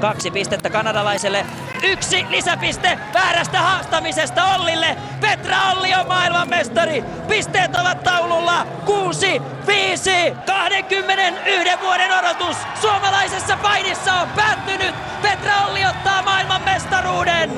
[0.00, 1.46] Kaksi pistettä kanadalaiselle.
[1.82, 4.96] Yksi lisäpiste väärästä haastamisesta Ollille.
[5.20, 7.04] Petra Olli on maailmanmestari.
[7.28, 8.66] Pisteet ovat taululla.
[8.84, 12.56] Kuusi, viisi, 21 vuoden odotus.
[12.80, 14.94] Suomalaisessa painissa on päättynyt.
[15.22, 17.50] Petra Olli ottaa maailmanmestaruuden.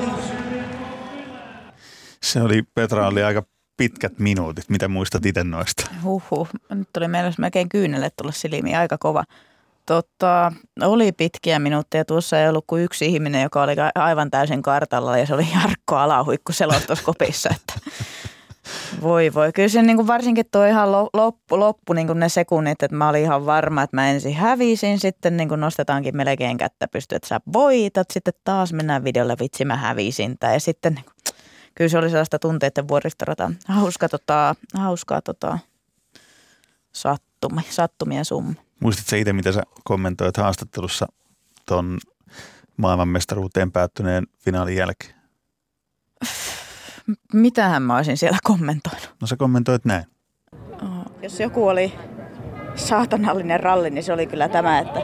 [2.23, 3.43] Se oli, Petra oli aika
[3.77, 4.69] pitkät minuutit.
[4.69, 5.91] Mitä muistat itse noista?
[6.03, 6.49] Huhhuh.
[6.69, 8.77] Nyt tuli meillä melkein kyynelle tulla silmiin.
[8.77, 9.23] Aika kova.
[9.85, 10.51] Tota,
[10.81, 12.05] oli pitkiä minuutteja.
[12.05, 15.95] Tuossa ei ollut kuin yksi ihminen, joka oli aivan täysin kartalla ja se oli Jarkko
[15.95, 17.49] Alahuikku selostuskopissa.
[17.49, 17.73] Että
[19.01, 19.53] voi voi.
[19.53, 23.09] Kyllä se niin kuin varsinkin tuo ihan loppu, loppu niin kuin ne sekunnit, että mä
[23.09, 24.99] olin ihan varma, että mä ensin hävisin.
[24.99, 28.11] Sitten niin kuin nostetaankin melkein kättä pysty, että sä voitat.
[28.11, 30.37] Sitten taas mennään videolle, vitsi mä hävisin.
[30.53, 31.36] Ja sitten niin kuin,
[31.77, 33.51] kyllä se oli sellaista tunteiden vuoristorata.
[33.67, 35.59] Hauska, tota, hauskaa tota,
[36.91, 38.53] sattumi, sattumien summa.
[38.79, 41.07] Muistatko itse, mitä sä kommentoit haastattelussa
[41.67, 41.97] tuon
[42.77, 45.13] maailmanmestaruuteen päättyneen finaalin jälkeen?
[47.33, 49.15] Mitähän mä olisin siellä kommentoinut?
[49.21, 50.05] No sä kommentoit näin.
[51.21, 51.93] Jos joku oli
[52.75, 55.01] saatanallinen ralli, niin se oli kyllä tämä, että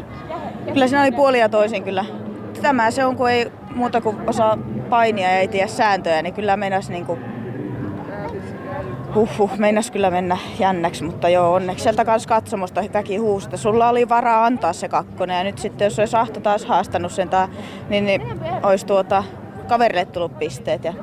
[0.74, 2.06] kyllä siinä oli puolia toisin kyllä.
[2.62, 4.58] Tämä se on, kun ei muuta kuin osaa
[4.90, 7.20] painia ja ei tiedä sääntöjä, niin kyllä meinas niinku
[9.16, 13.58] Huhhuh, meinas kyllä mennä jännäksi, mutta joo, onneksi sieltä kanssa katsomusta väki huusta.
[13.58, 17.30] Sulla oli varaa antaa se kakkonen ja nyt sitten jos olisi Ahto taas haastanut sen,
[17.30, 17.50] taa,
[17.90, 18.22] niin, niin
[18.64, 19.24] olisi tuota
[19.68, 20.94] kaverille tullut pisteet ja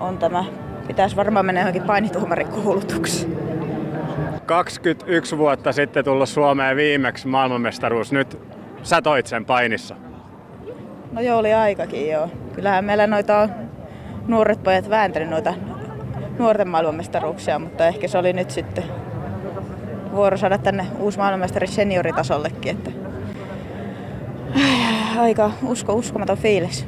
[0.00, 0.44] on tämä.
[0.86, 3.38] Pitäisi varmaan mennä johonkin painituomarikoulutukseen.
[4.46, 8.12] 21 vuotta sitten tullut Suomeen viimeksi maailmanmestaruus.
[8.12, 8.38] Nyt
[8.82, 10.07] sä toit sen painissa.
[11.12, 12.30] No joo, oli aikakin joo.
[12.54, 13.50] Kyllähän meillä noita on
[14.26, 15.54] nuoret pojat vääntänyt noita
[16.38, 18.84] nuorten maailmanmestaruuksia, mutta ehkä se oli nyt sitten
[20.12, 22.76] vuoro saada tänne uusi maailmanmestari senioritasollekin.
[22.76, 22.90] Että...
[25.20, 26.86] Aika usko, uskomaton fiilis.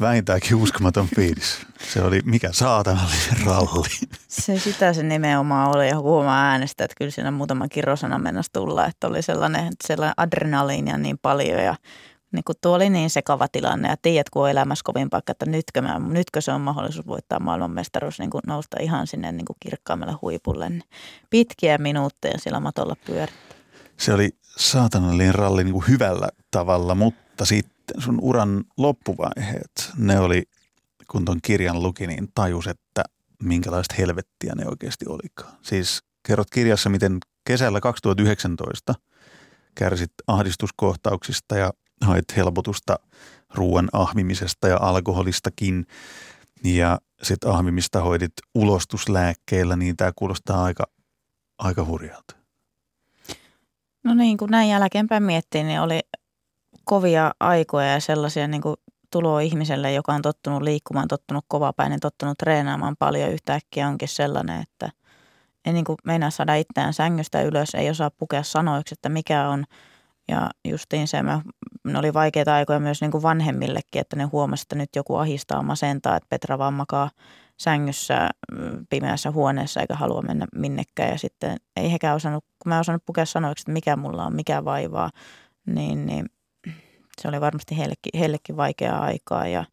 [0.00, 1.66] Vähintäänkin uskomaton fiilis.
[1.78, 3.88] Se oli mikä saatanallinen ralli.
[4.28, 8.86] Se sitä se nimenomaan oli ja huomaa äänestä, että kyllä siinä muutama kirosana mennessä tulla,
[8.86, 11.74] että oli sellainen, sellainen adrenaliinia niin paljon ja
[12.32, 15.46] niin kun tuo oli niin sekava tilanne ja tiedät, kun on elämässä kovin paikka, että
[15.46, 20.68] nytkö, mä, nytkö se on mahdollisuus voittaa maailmanmestaruus, niin nousta ihan sinne niin kirkkaammalle huipulle.
[20.68, 20.82] Niin
[21.30, 23.32] pitkiä minuutteja sillä matolla pyöri.
[23.96, 30.42] Se oli saatanallinen ralli niin kuin hyvällä tavalla, mutta sitten sun uran loppuvaiheet, ne oli,
[31.10, 33.04] kun ton kirjan luki, niin tajus, että
[33.42, 35.52] minkälaista helvettiä ne oikeasti olikaan.
[35.62, 38.94] Siis kerrot kirjassa, miten kesällä 2019
[39.74, 42.96] kärsit ahdistuskohtauksista ja hait helpotusta
[43.54, 45.86] ruoan ahmimisesta ja alkoholistakin.
[46.64, 50.84] ja sitten ahmimista hoidit ulostuslääkkeellä, niin tämä kuulostaa aika,
[51.58, 52.36] aika hurjalta.
[54.04, 56.00] No niin, kun näin jälkeenpäin miettii, niin oli
[56.84, 58.76] kovia aikoja ja sellaisia niin kuin
[59.10, 63.30] tuloa ihmiselle, joka on tottunut liikkumaan, tottunut kovapäinen, tottunut treenaamaan paljon.
[63.30, 64.90] Yhtäkkiä onkin sellainen, että
[65.64, 69.64] ei niin kuin meinaa saada itseään sängystä ylös, ei osaa pukea sanoiksi, että mikä on.
[70.28, 71.42] Ja justiin se, mä,
[71.84, 75.62] ne oli vaikeita aikoja myös niin kuin vanhemmillekin, että ne huomasivat, että nyt joku ahistaa
[75.62, 77.10] masentaa, että Petra vaan makaa
[77.56, 81.10] sängyssä mm, pimeässä huoneessa eikä halua mennä minnekään.
[81.10, 84.64] Ja sitten ei hekään osannut, kun mä osannut pukea sanoiksi, että mikä mulla on, mikä
[84.64, 85.10] vaivaa,
[85.66, 86.26] niin, niin
[87.22, 89.64] se oli varmasti heillekin, heillekin vaikeaa aikaa ja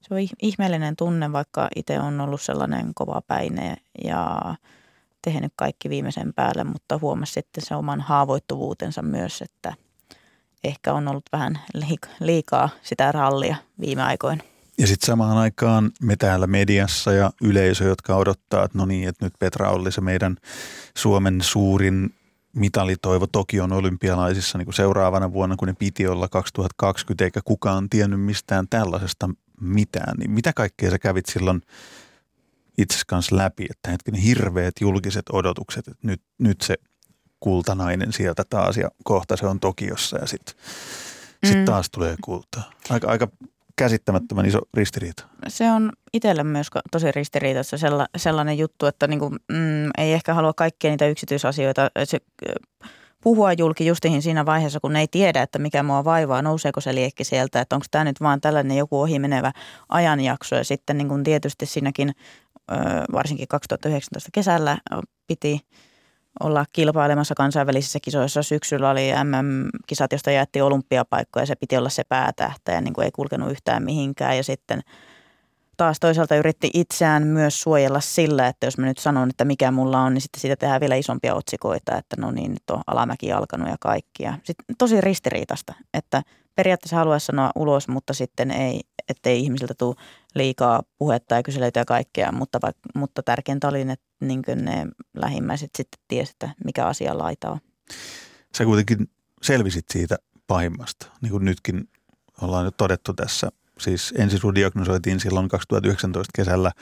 [0.00, 4.40] se on ihmeellinen tunne, vaikka itse on ollut sellainen kova päine ja
[5.22, 9.74] tehnyt kaikki viimeisen päälle, mutta huomasi sitten se oman haavoittuvuutensa myös, että
[10.64, 11.58] ehkä on ollut vähän
[12.20, 14.42] liikaa sitä rallia viime aikoina.
[14.78, 19.24] Ja sitten samaan aikaan me täällä mediassa ja yleisö, jotka odottaa, että no niin, että
[19.24, 20.36] nyt Petra oli se meidän
[20.96, 22.14] Suomen suurin
[22.56, 28.20] mitalitoivo Tokion olympialaisissa niin kuin seuraavana vuonna, kun ne piti olla 2020, eikä kukaan tiennyt
[28.20, 30.16] mistään tällaisesta mitään.
[30.18, 31.62] Niin mitä kaikkea sä kävit silloin
[32.78, 36.76] itse kanssa läpi, että hetkinen hirveät julkiset odotukset, että nyt, nyt se
[37.40, 40.54] kultanainen sieltä taas ja kohta se on Tokiossa ja sitten
[41.42, 41.48] mm.
[41.48, 42.70] sit taas tulee kultaa.
[42.90, 43.28] Aika, aika
[43.76, 45.24] käsittämättömän iso ristiriita.
[45.48, 47.76] Se on itselle myös tosi ristiriitassa
[48.16, 52.18] sellainen juttu, että niin kuin, mm, ei ehkä halua kaikkia niitä yksityisasioita se,
[53.22, 57.24] puhua julki justiin siinä vaiheessa, kun ei tiedä, että mikä mua vaivaa, nouseeko se liekki
[57.24, 59.52] sieltä, että onko tämä nyt vaan tällainen joku ohimenevä
[59.88, 62.12] ajanjakso ja sitten niin kuin tietysti siinäkin
[63.12, 64.78] varsinkin 2019 kesällä
[65.26, 65.60] piti–
[66.40, 68.42] olla kilpailemassa kansainvälisissä kisoissa.
[68.42, 73.04] Syksyllä oli MM-kisat, josta jaettiin olympiapaikkoja ja se piti olla se päätähtä ja niin kuin
[73.04, 74.36] ei kulkenut yhtään mihinkään.
[74.36, 74.80] Ja sitten
[75.78, 80.00] taas toisaalta yritti itseään myös suojella sillä, että jos mä nyt sanon, että mikä mulla
[80.00, 83.68] on, niin sitten siitä tehdään vielä isompia otsikoita, että no niin, nyt on alamäki alkanut
[83.68, 84.22] ja kaikki.
[84.22, 86.22] Ja sitten tosi ristiriitasta, että
[86.54, 89.94] periaatteessa haluaisi sanoa ulos, mutta sitten ei, ettei ihmisiltä tule
[90.34, 92.58] liikaa puhetta ja kyselyitä ja kaikkea, mutta,
[92.94, 97.58] mutta tärkeintä oli, että niin ne lähimmäiset sitten tiesivät, että mikä asia laita on.
[98.58, 99.10] Sä kuitenkin
[99.42, 101.88] selvisit siitä pahimmasta, niin kuin nytkin
[102.42, 103.48] ollaan nyt todettu tässä.
[103.78, 106.72] Siis ensin sun diagnosoitiin silloin 2019 kesällä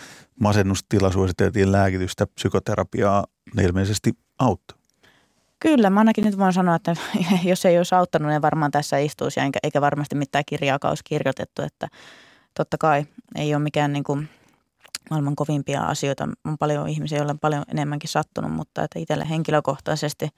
[0.40, 4.79] masennustila, suositeltiin lääkitystä, psykoterapiaa, ne ilmeisesti auttoi.
[5.61, 6.96] Kyllä, mä ainakin nyt voin sanoa, että
[7.44, 11.62] jos ei olisi auttanut, niin varmaan tässä istuisi, eikä, eikä varmasti mitään kirjaa olisi kirjoitettu,
[11.62, 11.88] että
[12.55, 14.29] totta kai ei ole mikään niin kuin
[15.10, 16.28] maailman kovimpia asioita.
[16.44, 20.28] On paljon ihmisiä, joilla on paljon enemmänkin sattunut, mutta että itselle henkilökohtaisesti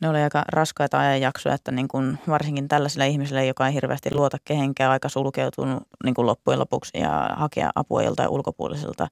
[0.00, 4.36] ne oli aika raskaita ajanjaksoja, että niin kuin varsinkin tällaisilla ihmisillä, joka ei hirveästi luota
[4.44, 9.08] kehenkään, aika sulkeutunut niin kuin loppujen lopuksi ja hakea apua joltain ulkopuoliselta.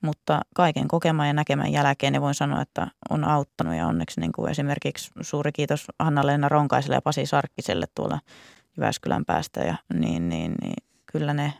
[0.00, 4.32] Mutta kaiken kokemaan ja näkemään jälkeen niin voin sanoa, että on auttanut ja onneksi niin
[4.32, 8.18] kuin esimerkiksi suuri kiitos Hanna-Leena Ronkaiselle ja Pasi Sarkkiselle tuolla
[8.76, 11.54] Jyväskylän päästä ja niin, niin, niin kyllä ne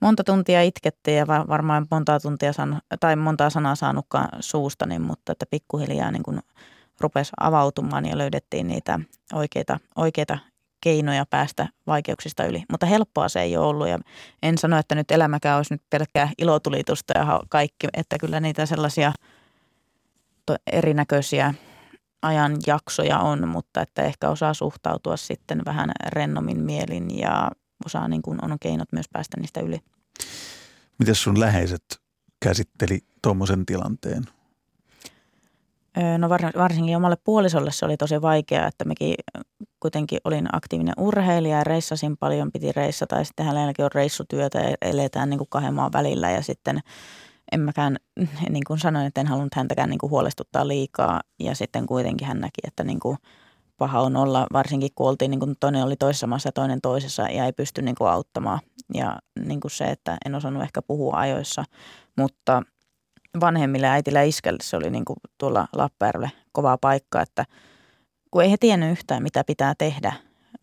[0.00, 5.32] monta tuntia itkettiin ja varmaan monta tuntia san, tai montaa sanaa saanutkaan suustani, niin, mutta
[5.32, 6.40] että pikkuhiljaa niin kuin
[7.00, 9.00] rupesi avautumaan ja löydettiin niitä
[9.32, 10.38] oikeita, oikeita
[10.80, 12.62] keinoja päästä vaikeuksista yli.
[12.70, 13.98] Mutta helppoa se ei ole ollut ja
[14.42, 19.12] en sano, että nyt elämäkään olisi nyt pelkkää ilotulitusta ja kaikki, että kyllä niitä sellaisia
[20.72, 21.54] erinäköisiä
[22.22, 27.50] ajanjaksoja on, mutta että ehkä osaa suhtautua sitten vähän rennommin mielin ja
[27.84, 29.80] osaa niin kuin on keinot myös päästä niistä yli.
[30.98, 31.84] Miten sun läheiset
[32.40, 34.24] käsitteli tuommoisen tilanteen?
[36.18, 39.14] No varsinkin omalle puolisolle se oli tosi vaikeaa, että mekin
[39.80, 44.76] kuitenkin olin aktiivinen urheilija ja reissasin paljon, piti reissata ja sitten hänelläkin on reissutyötä ja
[44.82, 46.80] eletään niin kuin kahden maan välillä ja sitten
[47.52, 47.96] en mäkään,
[48.50, 52.40] niin kuin sanoin, että en halunnut häntäkään niin kuin huolestuttaa liikaa ja sitten kuitenkin hän
[52.40, 53.18] näki, että niin kuin
[53.78, 57.22] paha on olla, varsinkin kun oltiin, niin kuin toinen oli toisessa maassa ja toinen toisessa
[57.22, 58.60] ja ei pysty niin kuin auttamaan.
[58.94, 61.64] Ja niin kuin se, että en osannut ehkä puhua ajoissa,
[62.16, 62.62] mutta
[63.40, 67.44] vanhemmille äitillä ja iskälle se oli niin kuin tuolla Lappajärvelle kova paikka, että
[68.30, 70.12] kun ei he tiennyt yhtään, mitä pitää tehdä.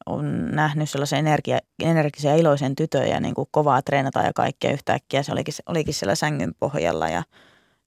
[0.06, 4.72] On nähnyt sellaisen energia, energisen ja iloisen tytön ja niin kuin kovaa treenata ja kaikkea
[4.72, 5.24] yhtäkkiä.
[5.24, 7.24] Se olikin, olikin siellä sängyn pohjalla ja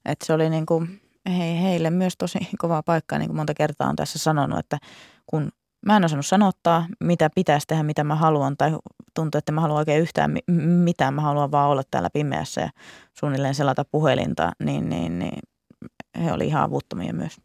[0.05, 3.89] että se oli niin kuin he, heille myös tosi kova paikka, niin kuin monta kertaa
[3.89, 4.77] on tässä sanonut, että
[5.27, 5.51] kun
[5.85, 8.71] mä en osannut sanottaa, mitä pitäisi tehdä, mitä mä haluan, tai
[9.13, 10.37] tuntuu, että mä haluan oikein yhtään
[10.83, 12.69] mitään, mä haluan vaan olla täällä pimeässä ja
[13.13, 15.39] suunnilleen selata puhelinta, niin, niin, niin
[16.23, 17.37] he oli ihan avuttomia myös.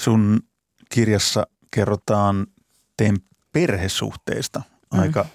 [0.00, 0.40] Sun
[0.90, 2.46] kirjassa kerrotaan
[2.96, 3.16] teidän
[3.52, 4.62] perhesuhteista
[4.94, 5.00] mm.
[5.00, 5.26] aika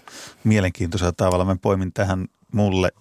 [0.44, 1.46] mielenkiintoisella tavalla.
[1.46, 2.92] Mä poimin tähän mulle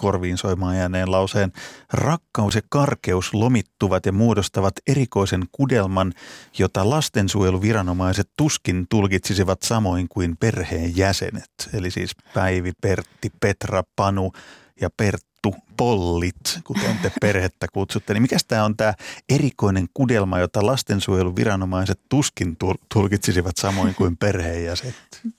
[0.00, 1.52] korviin soimaan jääneen lauseen
[1.92, 6.12] Rakkaus ja karkeus lomittuvat ja muodostavat erikoisen kudelman,
[6.58, 11.50] jota lastensuojeluviranomaiset tuskin tulkitsisivat samoin kuin perheen jäsenet.
[11.74, 14.32] Eli siis Päivi, Pertti, Petra, Panu
[14.80, 15.28] ja Pert
[15.76, 18.94] pollit, kuten te perhettä kutsutte, niin mikä tämä on tämä
[19.28, 22.56] erikoinen kudelma, jota lastensuojeluviranomaiset tuskin
[22.94, 24.94] tulkitsisivat samoin kuin perheenjäsenet?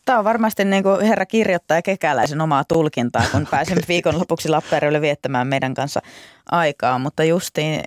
[0.05, 5.47] Tämä on varmasti niin kuin herra kirjoittaja kekäläisen omaa tulkintaa, kun pääsin viikonlopuksi Lappeenrannille viettämään
[5.47, 5.99] meidän kanssa
[6.51, 7.83] aikaa, mutta justiin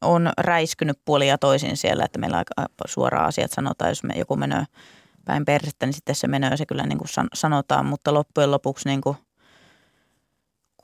[0.00, 2.54] on räiskynyt puoli ja toisin siellä, että meillä aika
[2.86, 4.64] suoraan asiat sanotaan, jos me joku menee
[5.24, 9.00] päin perhettä, niin sitten se menee se kyllä niin kuin sanotaan, mutta loppujen lopuksi niin
[9.00, 9.16] kuin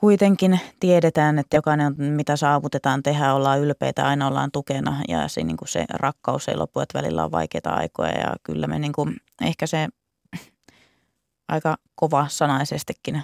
[0.03, 5.01] kuitenkin tiedetään, että jokainen, mitä saavutetaan, tehdään, ollaan ylpeitä, aina ollaan tukena.
[5.07, 8.19] Ja se, niin kuin se rakkaus ei lopu, että välillä on vaikeita aikoja.
[8.19, 9.87] Ja kyllä me niin kuin, ehkä se
[11.47, 13.23] aika kova sanaisestikin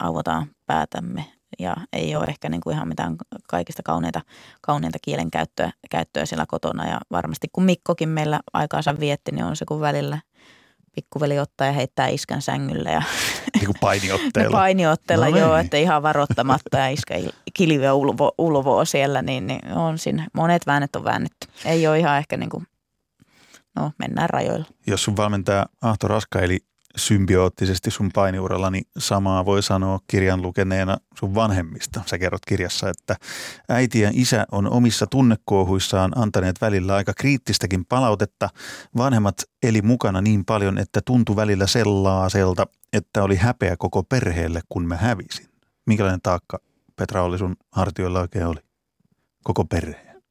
[0.00, 1.24] auvotaan päätämme.
[1.58, 3.16] Ja ei ole ehkä niin kuin ihan mitään
[3.48, 4.20] kaikista kauneita,
[4.60, 6.88] kauneinta kielen käyttöä, käyttöä siellä kotona.
[6.88, 10.18] Ja varmasti kun Mikkokin meillä aikaansa vietti, niin on se kun välillä–
[10.94, 12.90] pikkuveli ottaa ja heittää iskän sängylle.
[12.90, 13.02] Ja
[13.54, 14.58] niin kuin painiotteella.
[14.58, 15.64] painiotteella, no joo, niin.
[15.64, 17.14] että ihan varoittamatta ja iskä
[17.54, 21.48] kilviä ulvo, ulvoo siellä, niin, niin on siinä, monet väännöt on väännetty.
[21.64, 22.66] Ei ole ihan ehkä niin kuin,
[23.76, 24.66] no mennään rajoilla.
[24.86, 26.58] Jos sun valmentaja Ahto Raska eli
[26.96, 32.00] symbioottisesti sun painiuralla, niin samaa voi sanoa kirjan lukeneena sun vanhemmista.
[32.06, 33.16] Sä kerrot kirjassa, että
[33.68, 38.48] äiti ja isä on omissa tunnekoohuissaan antaneet välillä aika kriittistäkin palautetta.
[38.96, 44.86] Vanhemmat eli mukana niin paljon, että tuntui välillä sellaaselta, että oli häpeä koko perheelle, kun
[44.86, 45.46] mä hävisin.
[45.86, 46.58] Minkälainen taakka
[46.96, 48.60] Petra oli sun hartioilla oikein oli?
[49.44, 50.22] Koko perheen.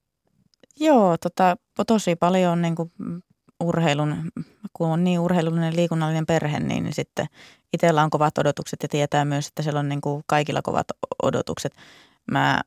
[0.79, 2.91] Joo, tota, tosi paljon niin kuin
[3.63, 4.31] urheilun,
[4.73, 7.25] kun on niin urheilullinen liikunnallinen perhe, niin sitten
[7.73, 10.87] itsellä on kovat odotukset ja tietää myös, että siellä on niin kuin kaikilla kovat
[11.23, 11.75] odotukset.
[12.31, 12.61] Mä,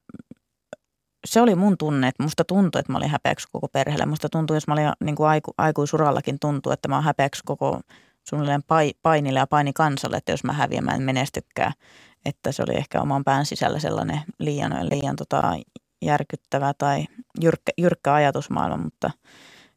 [1.27, 4.07] se oli mun tunne, että musta tuntui, että mä olin häpeäksi koko perheelle.
[4.07, 7.81] Musta tuntui, jos mä olin niin kuin aiku, aikuisurallakin tuntuu, että mä oon häpeäksi koko
[8.29, 8.63] suunnilleen
[9.03, 11.73] painille ja paini kansalle, että jos mä häviän, mä en menestykään.
[12.25, 15.57] Että se oli ehkä oman pään sisällä sellainen liian, liian tota,
[16.03, 17.05] järkyttävä tai
[17.41, 19.11] jyrkkä, jyrkkä ajatusmaailma, mutta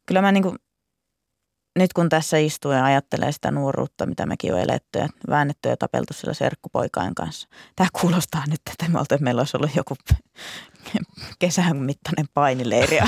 [0.05, 0.55] kyllä mä niin kuin
[1.79, 5.77] nyt kun tässä istuu ja ajattelee sitä nuoruutta, mitä mekin on eletty ja väännetty ja
[5.77, 7.47] tapeltu sillä serkkupoikain kanssa.
[7.75, 9.95] Tämä kuulostaa nyt, että me oltiin, meillä olisi ollut joku
[11.39, 12.99] kesän mittainen painileiri.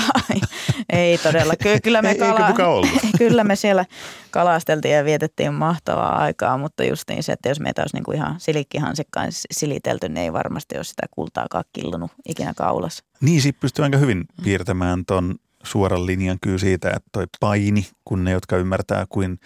[0.92, 1.54] Ei todella.
[1.82, 2.50] Kyllä me, kala,
[3.18, 3.84] kyllä me siellä
[4.30, 9.28] kalasteltiin ja vietettiin mahtavaa aikaa, mutta justiin se, että jos meitä olisi niinku ihan silikkihansikkaan
[9.50, 13.04] silitelty, niin ei varmasti ole sitä kultaakaan killunut ikinä kaulassa.
[13.20, 18.24] Niin, siitä pystyy aika hyvin piirtämään ton suoran linjan kyllä siitä, että toi paini, kun
[18.24, 19.38] ne, jotka ymmärtää kuin,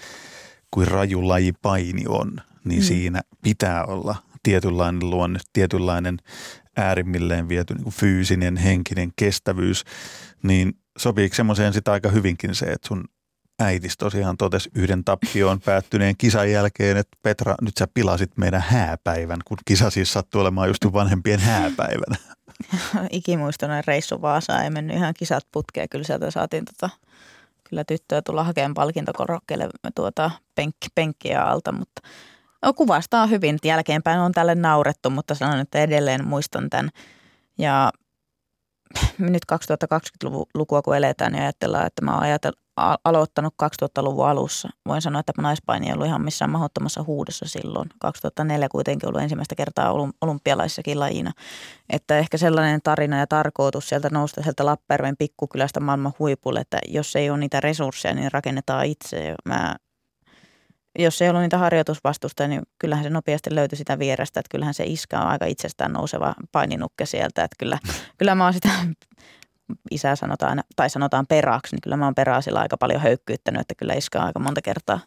[0.70, 2.84] kuin raju laji paini on, niin mm.
[2.84, 6.18] siinä pitää olla tietynlainen luonne, tietynlainen
[6.76, 9.84] äärimmilleen viety niin kuin fyysinen, henkinen kestävyys,
[10.42, 13.04] niin sopiiko semmoiseen sitä aika hyvinkin se, että sun
[13.60, 19.38] äitis tosiaan totesi yhden tappioon päättyneen kisan jälkeen, että Petra, nyt sä pilasit meidän hääpäivän,
[19.44, 22.35] kun kisa siis sattui olemaan just vanhempien hääpäivänä.
[23.10, 25.88] ikimuistoinen reissu Vaasaan, ei mennyt ihan kisat putkeen.
[25.88, 26.90] Kyllä sieltä saatiin tota,
[27.70, 32.02] kyllä tyttöä tulla hakemaan palkintokorokkeelle tuota penkki, penkkiä alta, mutta
[32.62, 33.58] no, kuvastaa hyvin.
[33.64, 36.90] Jälkeenpäin on tälle naurettu, mutta sanon, että edelleen muistan tämän.
[37.58, 37.92] Ja
[39.18, 42.24] nyt 2020-lukua kun eletään, niin ajatellaan, että mä oon
[43.04, 44.68] aloittanut 2000-luvun alussa.
[44.86, 47.88] Voin sanoa, että naispaini ei ollut ihan missään mahdottomassa huudossa silloin.
[47.98, 51.32] 2004 kuitenkin ollut ensimmäistä kertaa olympialaissakin lajina.
[51.90, 57.16] Että ehkä sellainen tarina ja tarkoitus sieltä nousta sieltä Lappeenrannan pikkukylästä maailman huipulle, että jos
[57.16, 59.34] ei ole niitä resursseja, niin rakennetaan itse.
[59.44, 59.76] Mä
[60.98, 64.84] jos ei ollut niitä harjoitusvastusta, niin kyllähän se nopeasti löytyi sitä vierestä, että kyllähän se
[64.84, 67.78] iska on aika itsestään nouseva paininukke sieltä, että kyllä,
[68.18, 68.68] kyllä mä oon sitä
[69.90, 73.74] isä sanotaan, tai sanotaan peraksi, niin kyllä mä oon peraa sillä aika paljon höykkyyttänyt, että
[73.74, 75.00] kyllä iskä on aika monta kertaa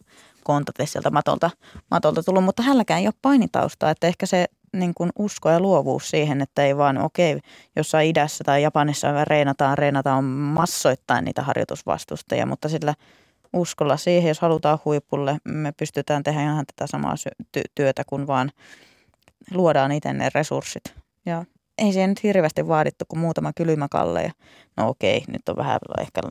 [0.43, 1.49] kontate sieltä matolta,
[1.91, 6.09] matolta tullut, mutta hänelläkään ei ole painitaustaa, että ehkä se niin kuin usko ja luovuus
[6.09, 12.45] siihen, että ei vaan okei, okay, jossain idässä tai Japanissa reenataan, reenataan massoittain niitä harjoitusvastustajia,
[12.45, 12.93] mutta sillä
[13.53, 17.15] uskolla siihen, jos halutaan huipulle, me pystytään tehdä ihan tätä samaa
[17.75, 18.51] työtä, kun vaan
[19.51, 20.83] luodaan itse ne resurssit.
[21.25, 21.45] Ja
[21.79, 24.23] ei siihen nyt hirveästi vaadittu kuin muutama kylmäkalle.
[24.23, 24.31] Ja
[24.77, 26.21] no okei, nyt on vähän ehkä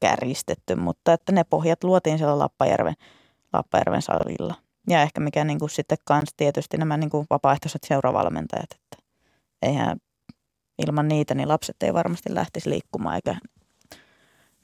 [0.00, 2.94] kärjistetty, mutta että ne pohjat luotiin siellä Lappajärven,
[3.52, 4.54] Lappajärven salilla.
[4.88, 8.96] Ja ehkä mikä niin kuin sitten kans tietysti nämä niin kuin vapaaehtoiset seuravalmentajat, että
[9.62, 9.96] eihän
[10.86, 13.36] ilman niitä niin lapset ei varmasti lähtisi liikkumaan eikä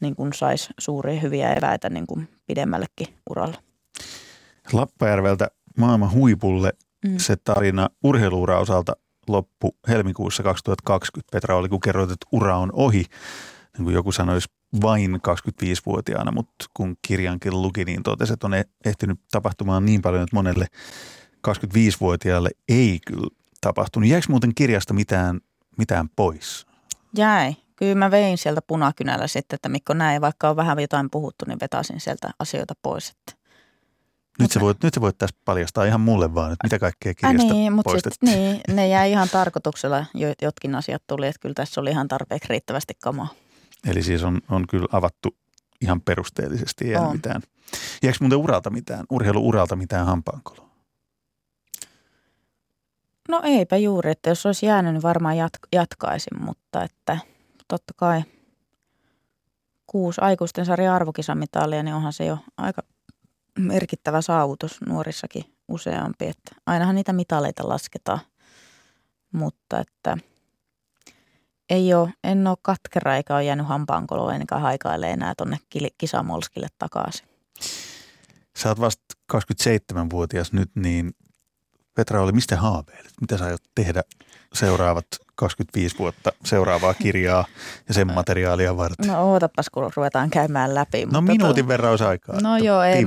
[0.01, 3.57] niin kuin saisi suuria hyviä eväitä niin kuin pidemmällekin uralla.
[4.73, 5.49] Lappajärveltä
[5.79, 6.73] maailman huipulle
[7.07, 7.19] mm.
[7.19, 8.97] se tarina urheiluura osalta
[9.29, 11.33] loppu helmikuussa 2020.
[11.33, 13.05] Petra oli, kun kerroit, että ura on ohi.
[13.79, 14.49] Niin kuin joku sanoisi
[14.83, 20.23] vain 25-vuotiaana, mutta kun kirjankin luki, niin totesi, että on e- ehtinyt tapahtumaan niin paljon,
[20.23, 20.67] että monelle
[21.49, 23.29] 25-vuotiaalle ei kyllä
[23.61, 24.09] tapahtunut.
[24.09, 25.41] Jäikö muuten kirjasta mitään,
[25.79, 26.67] mitään pois?
[27.17, 27.57] Jäi.
[27.77, 31.59] Kyllä mä vein sieltä punakynällä sitten, että Mikko näin, vaikka on vähän jotain puhuttu, niin
[31.61, 33.11] vetasin sieltä asioita pois.
[33.11, 33.46] Että.
[34.39, 37.47] Nyt sä, voit, nyt sä voit tässä paljastaa ihan mulle vaan, että mitä kaikkea kirjasta
[37.47, 40.07] äh, niin, mutta sit, niin, ne jäi ihan tarkoituksella,
[40.43, 43.29] jotkin asiat tuli, että kyllä tässä oli ihan tarpeeksi riittävästi kamaa.
[43.87, 45.37] Eli siis on, on kyllä avattu
[45.81, 47.13] ihan perusteellisesti, ei on.
[47.13, 47.43] mitään.
[48.03, 50.67] Jääkö muuten uralta mitään, urheiluuralta mitään hampaankoloa?
[53.29, 57.19] No eipä juuri, että jos olisi jäänyt, niin varmaan jat- jatkaisin, mutta että
[57.69, 58.23] totta kai
[59.87, 62.83] kuusi aikuisten sarjan arvokisamitalia, niin onhan se jo aika
[63.59, 66.27] merkittävä saavutus nuorissakin useampi.
[66.27, 68.21] Että ainahan niitä mitaleita lasketaan,
[69.33, 70.17] mutta että
[71.71, 75.59] ei ole, en ole katkera eikä ole jäänyt hampaankoloa enkä haikailee enää tuonne
[75.99, 77.29] kisamolskille takaisin.
[78.57, 81.13] Sä oot vasta 27-vuotias nyt, niin
[81.97, 83.13] Petra oli, mistä haaveilet?
[83.21, 84.03] Mitä sä aiot tehdä
[84.55, 87.45] seuraavat 25 vuotta seuraavaa kirjaa
[87.89, 89.07] ja sen materiaalia varten?
[89.07, 91.07] No ootapas, kun ruvetaan käymään läpi.
[91.13, 91.69] No minuutin to...
[91.69, 92.41] verran olisi aikaa.
[92.41, 93.05] No joo, ei,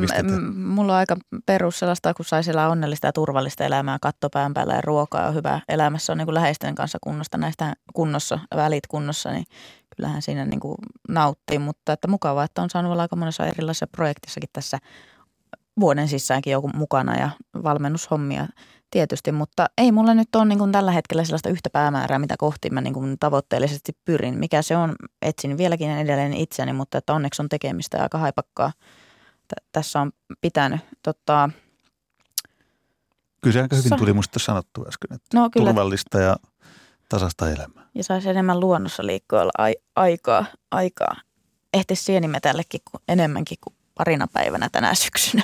[0.55, 4.73] mulla on aika perus sellaista, kun saisi elää onnellista ja turvallista elämää, katto pään päällä
[4.73, 9.31] ja ruokaa ja hyvä elämässä on niin kuin läheisten kanssa kunnosta, näistä kunnossa, välit kunnossa,
[9.31, 9.45] niin
[9.95, 10.75] kyllähän siinä niin kuin
[11.09, 11.59] nauttii.
[11.59, 14.77] Mutta että mukavaa, että on saanut olla aika monessa erilaisessa projektissakin tässä
[15.79, 17.29] vuoden sisäänkin joku mukana ja
[17.63, 18.47] valmennushommia
[18.91, 22.81] tietysti, mutta ei mulla nyt ole niin tällä hetkellä sellaista yhtä päämäärää, mitä kohti mä
[22.81, 24.39] niin tavoitteellisesti pyrin.
[24.39, 28.71] Mikä se on, etsin vieläkin edelleen itseäni, mutta että onneksi on tekemistä ja aika haipakkaa.
[29.47, 30.11] T- tässä on
[30.41, 31.49] pitänyt tota,
[33.41, 35.65] Kyllä se aika hyvin tuli musta sanottu äsken, että no, kyllä.
[35.65, 36.35] turvallista ja
[37.09, 37.89] tasasta elämää.
[37.95, 41.15] Ja saisi enemmän luonnossa liikkua ai- aikaa, aikaa.
[41.73, 45.43] Ehti sienimetällekin enemmänkin kuin parina päivänä tänä syksynä.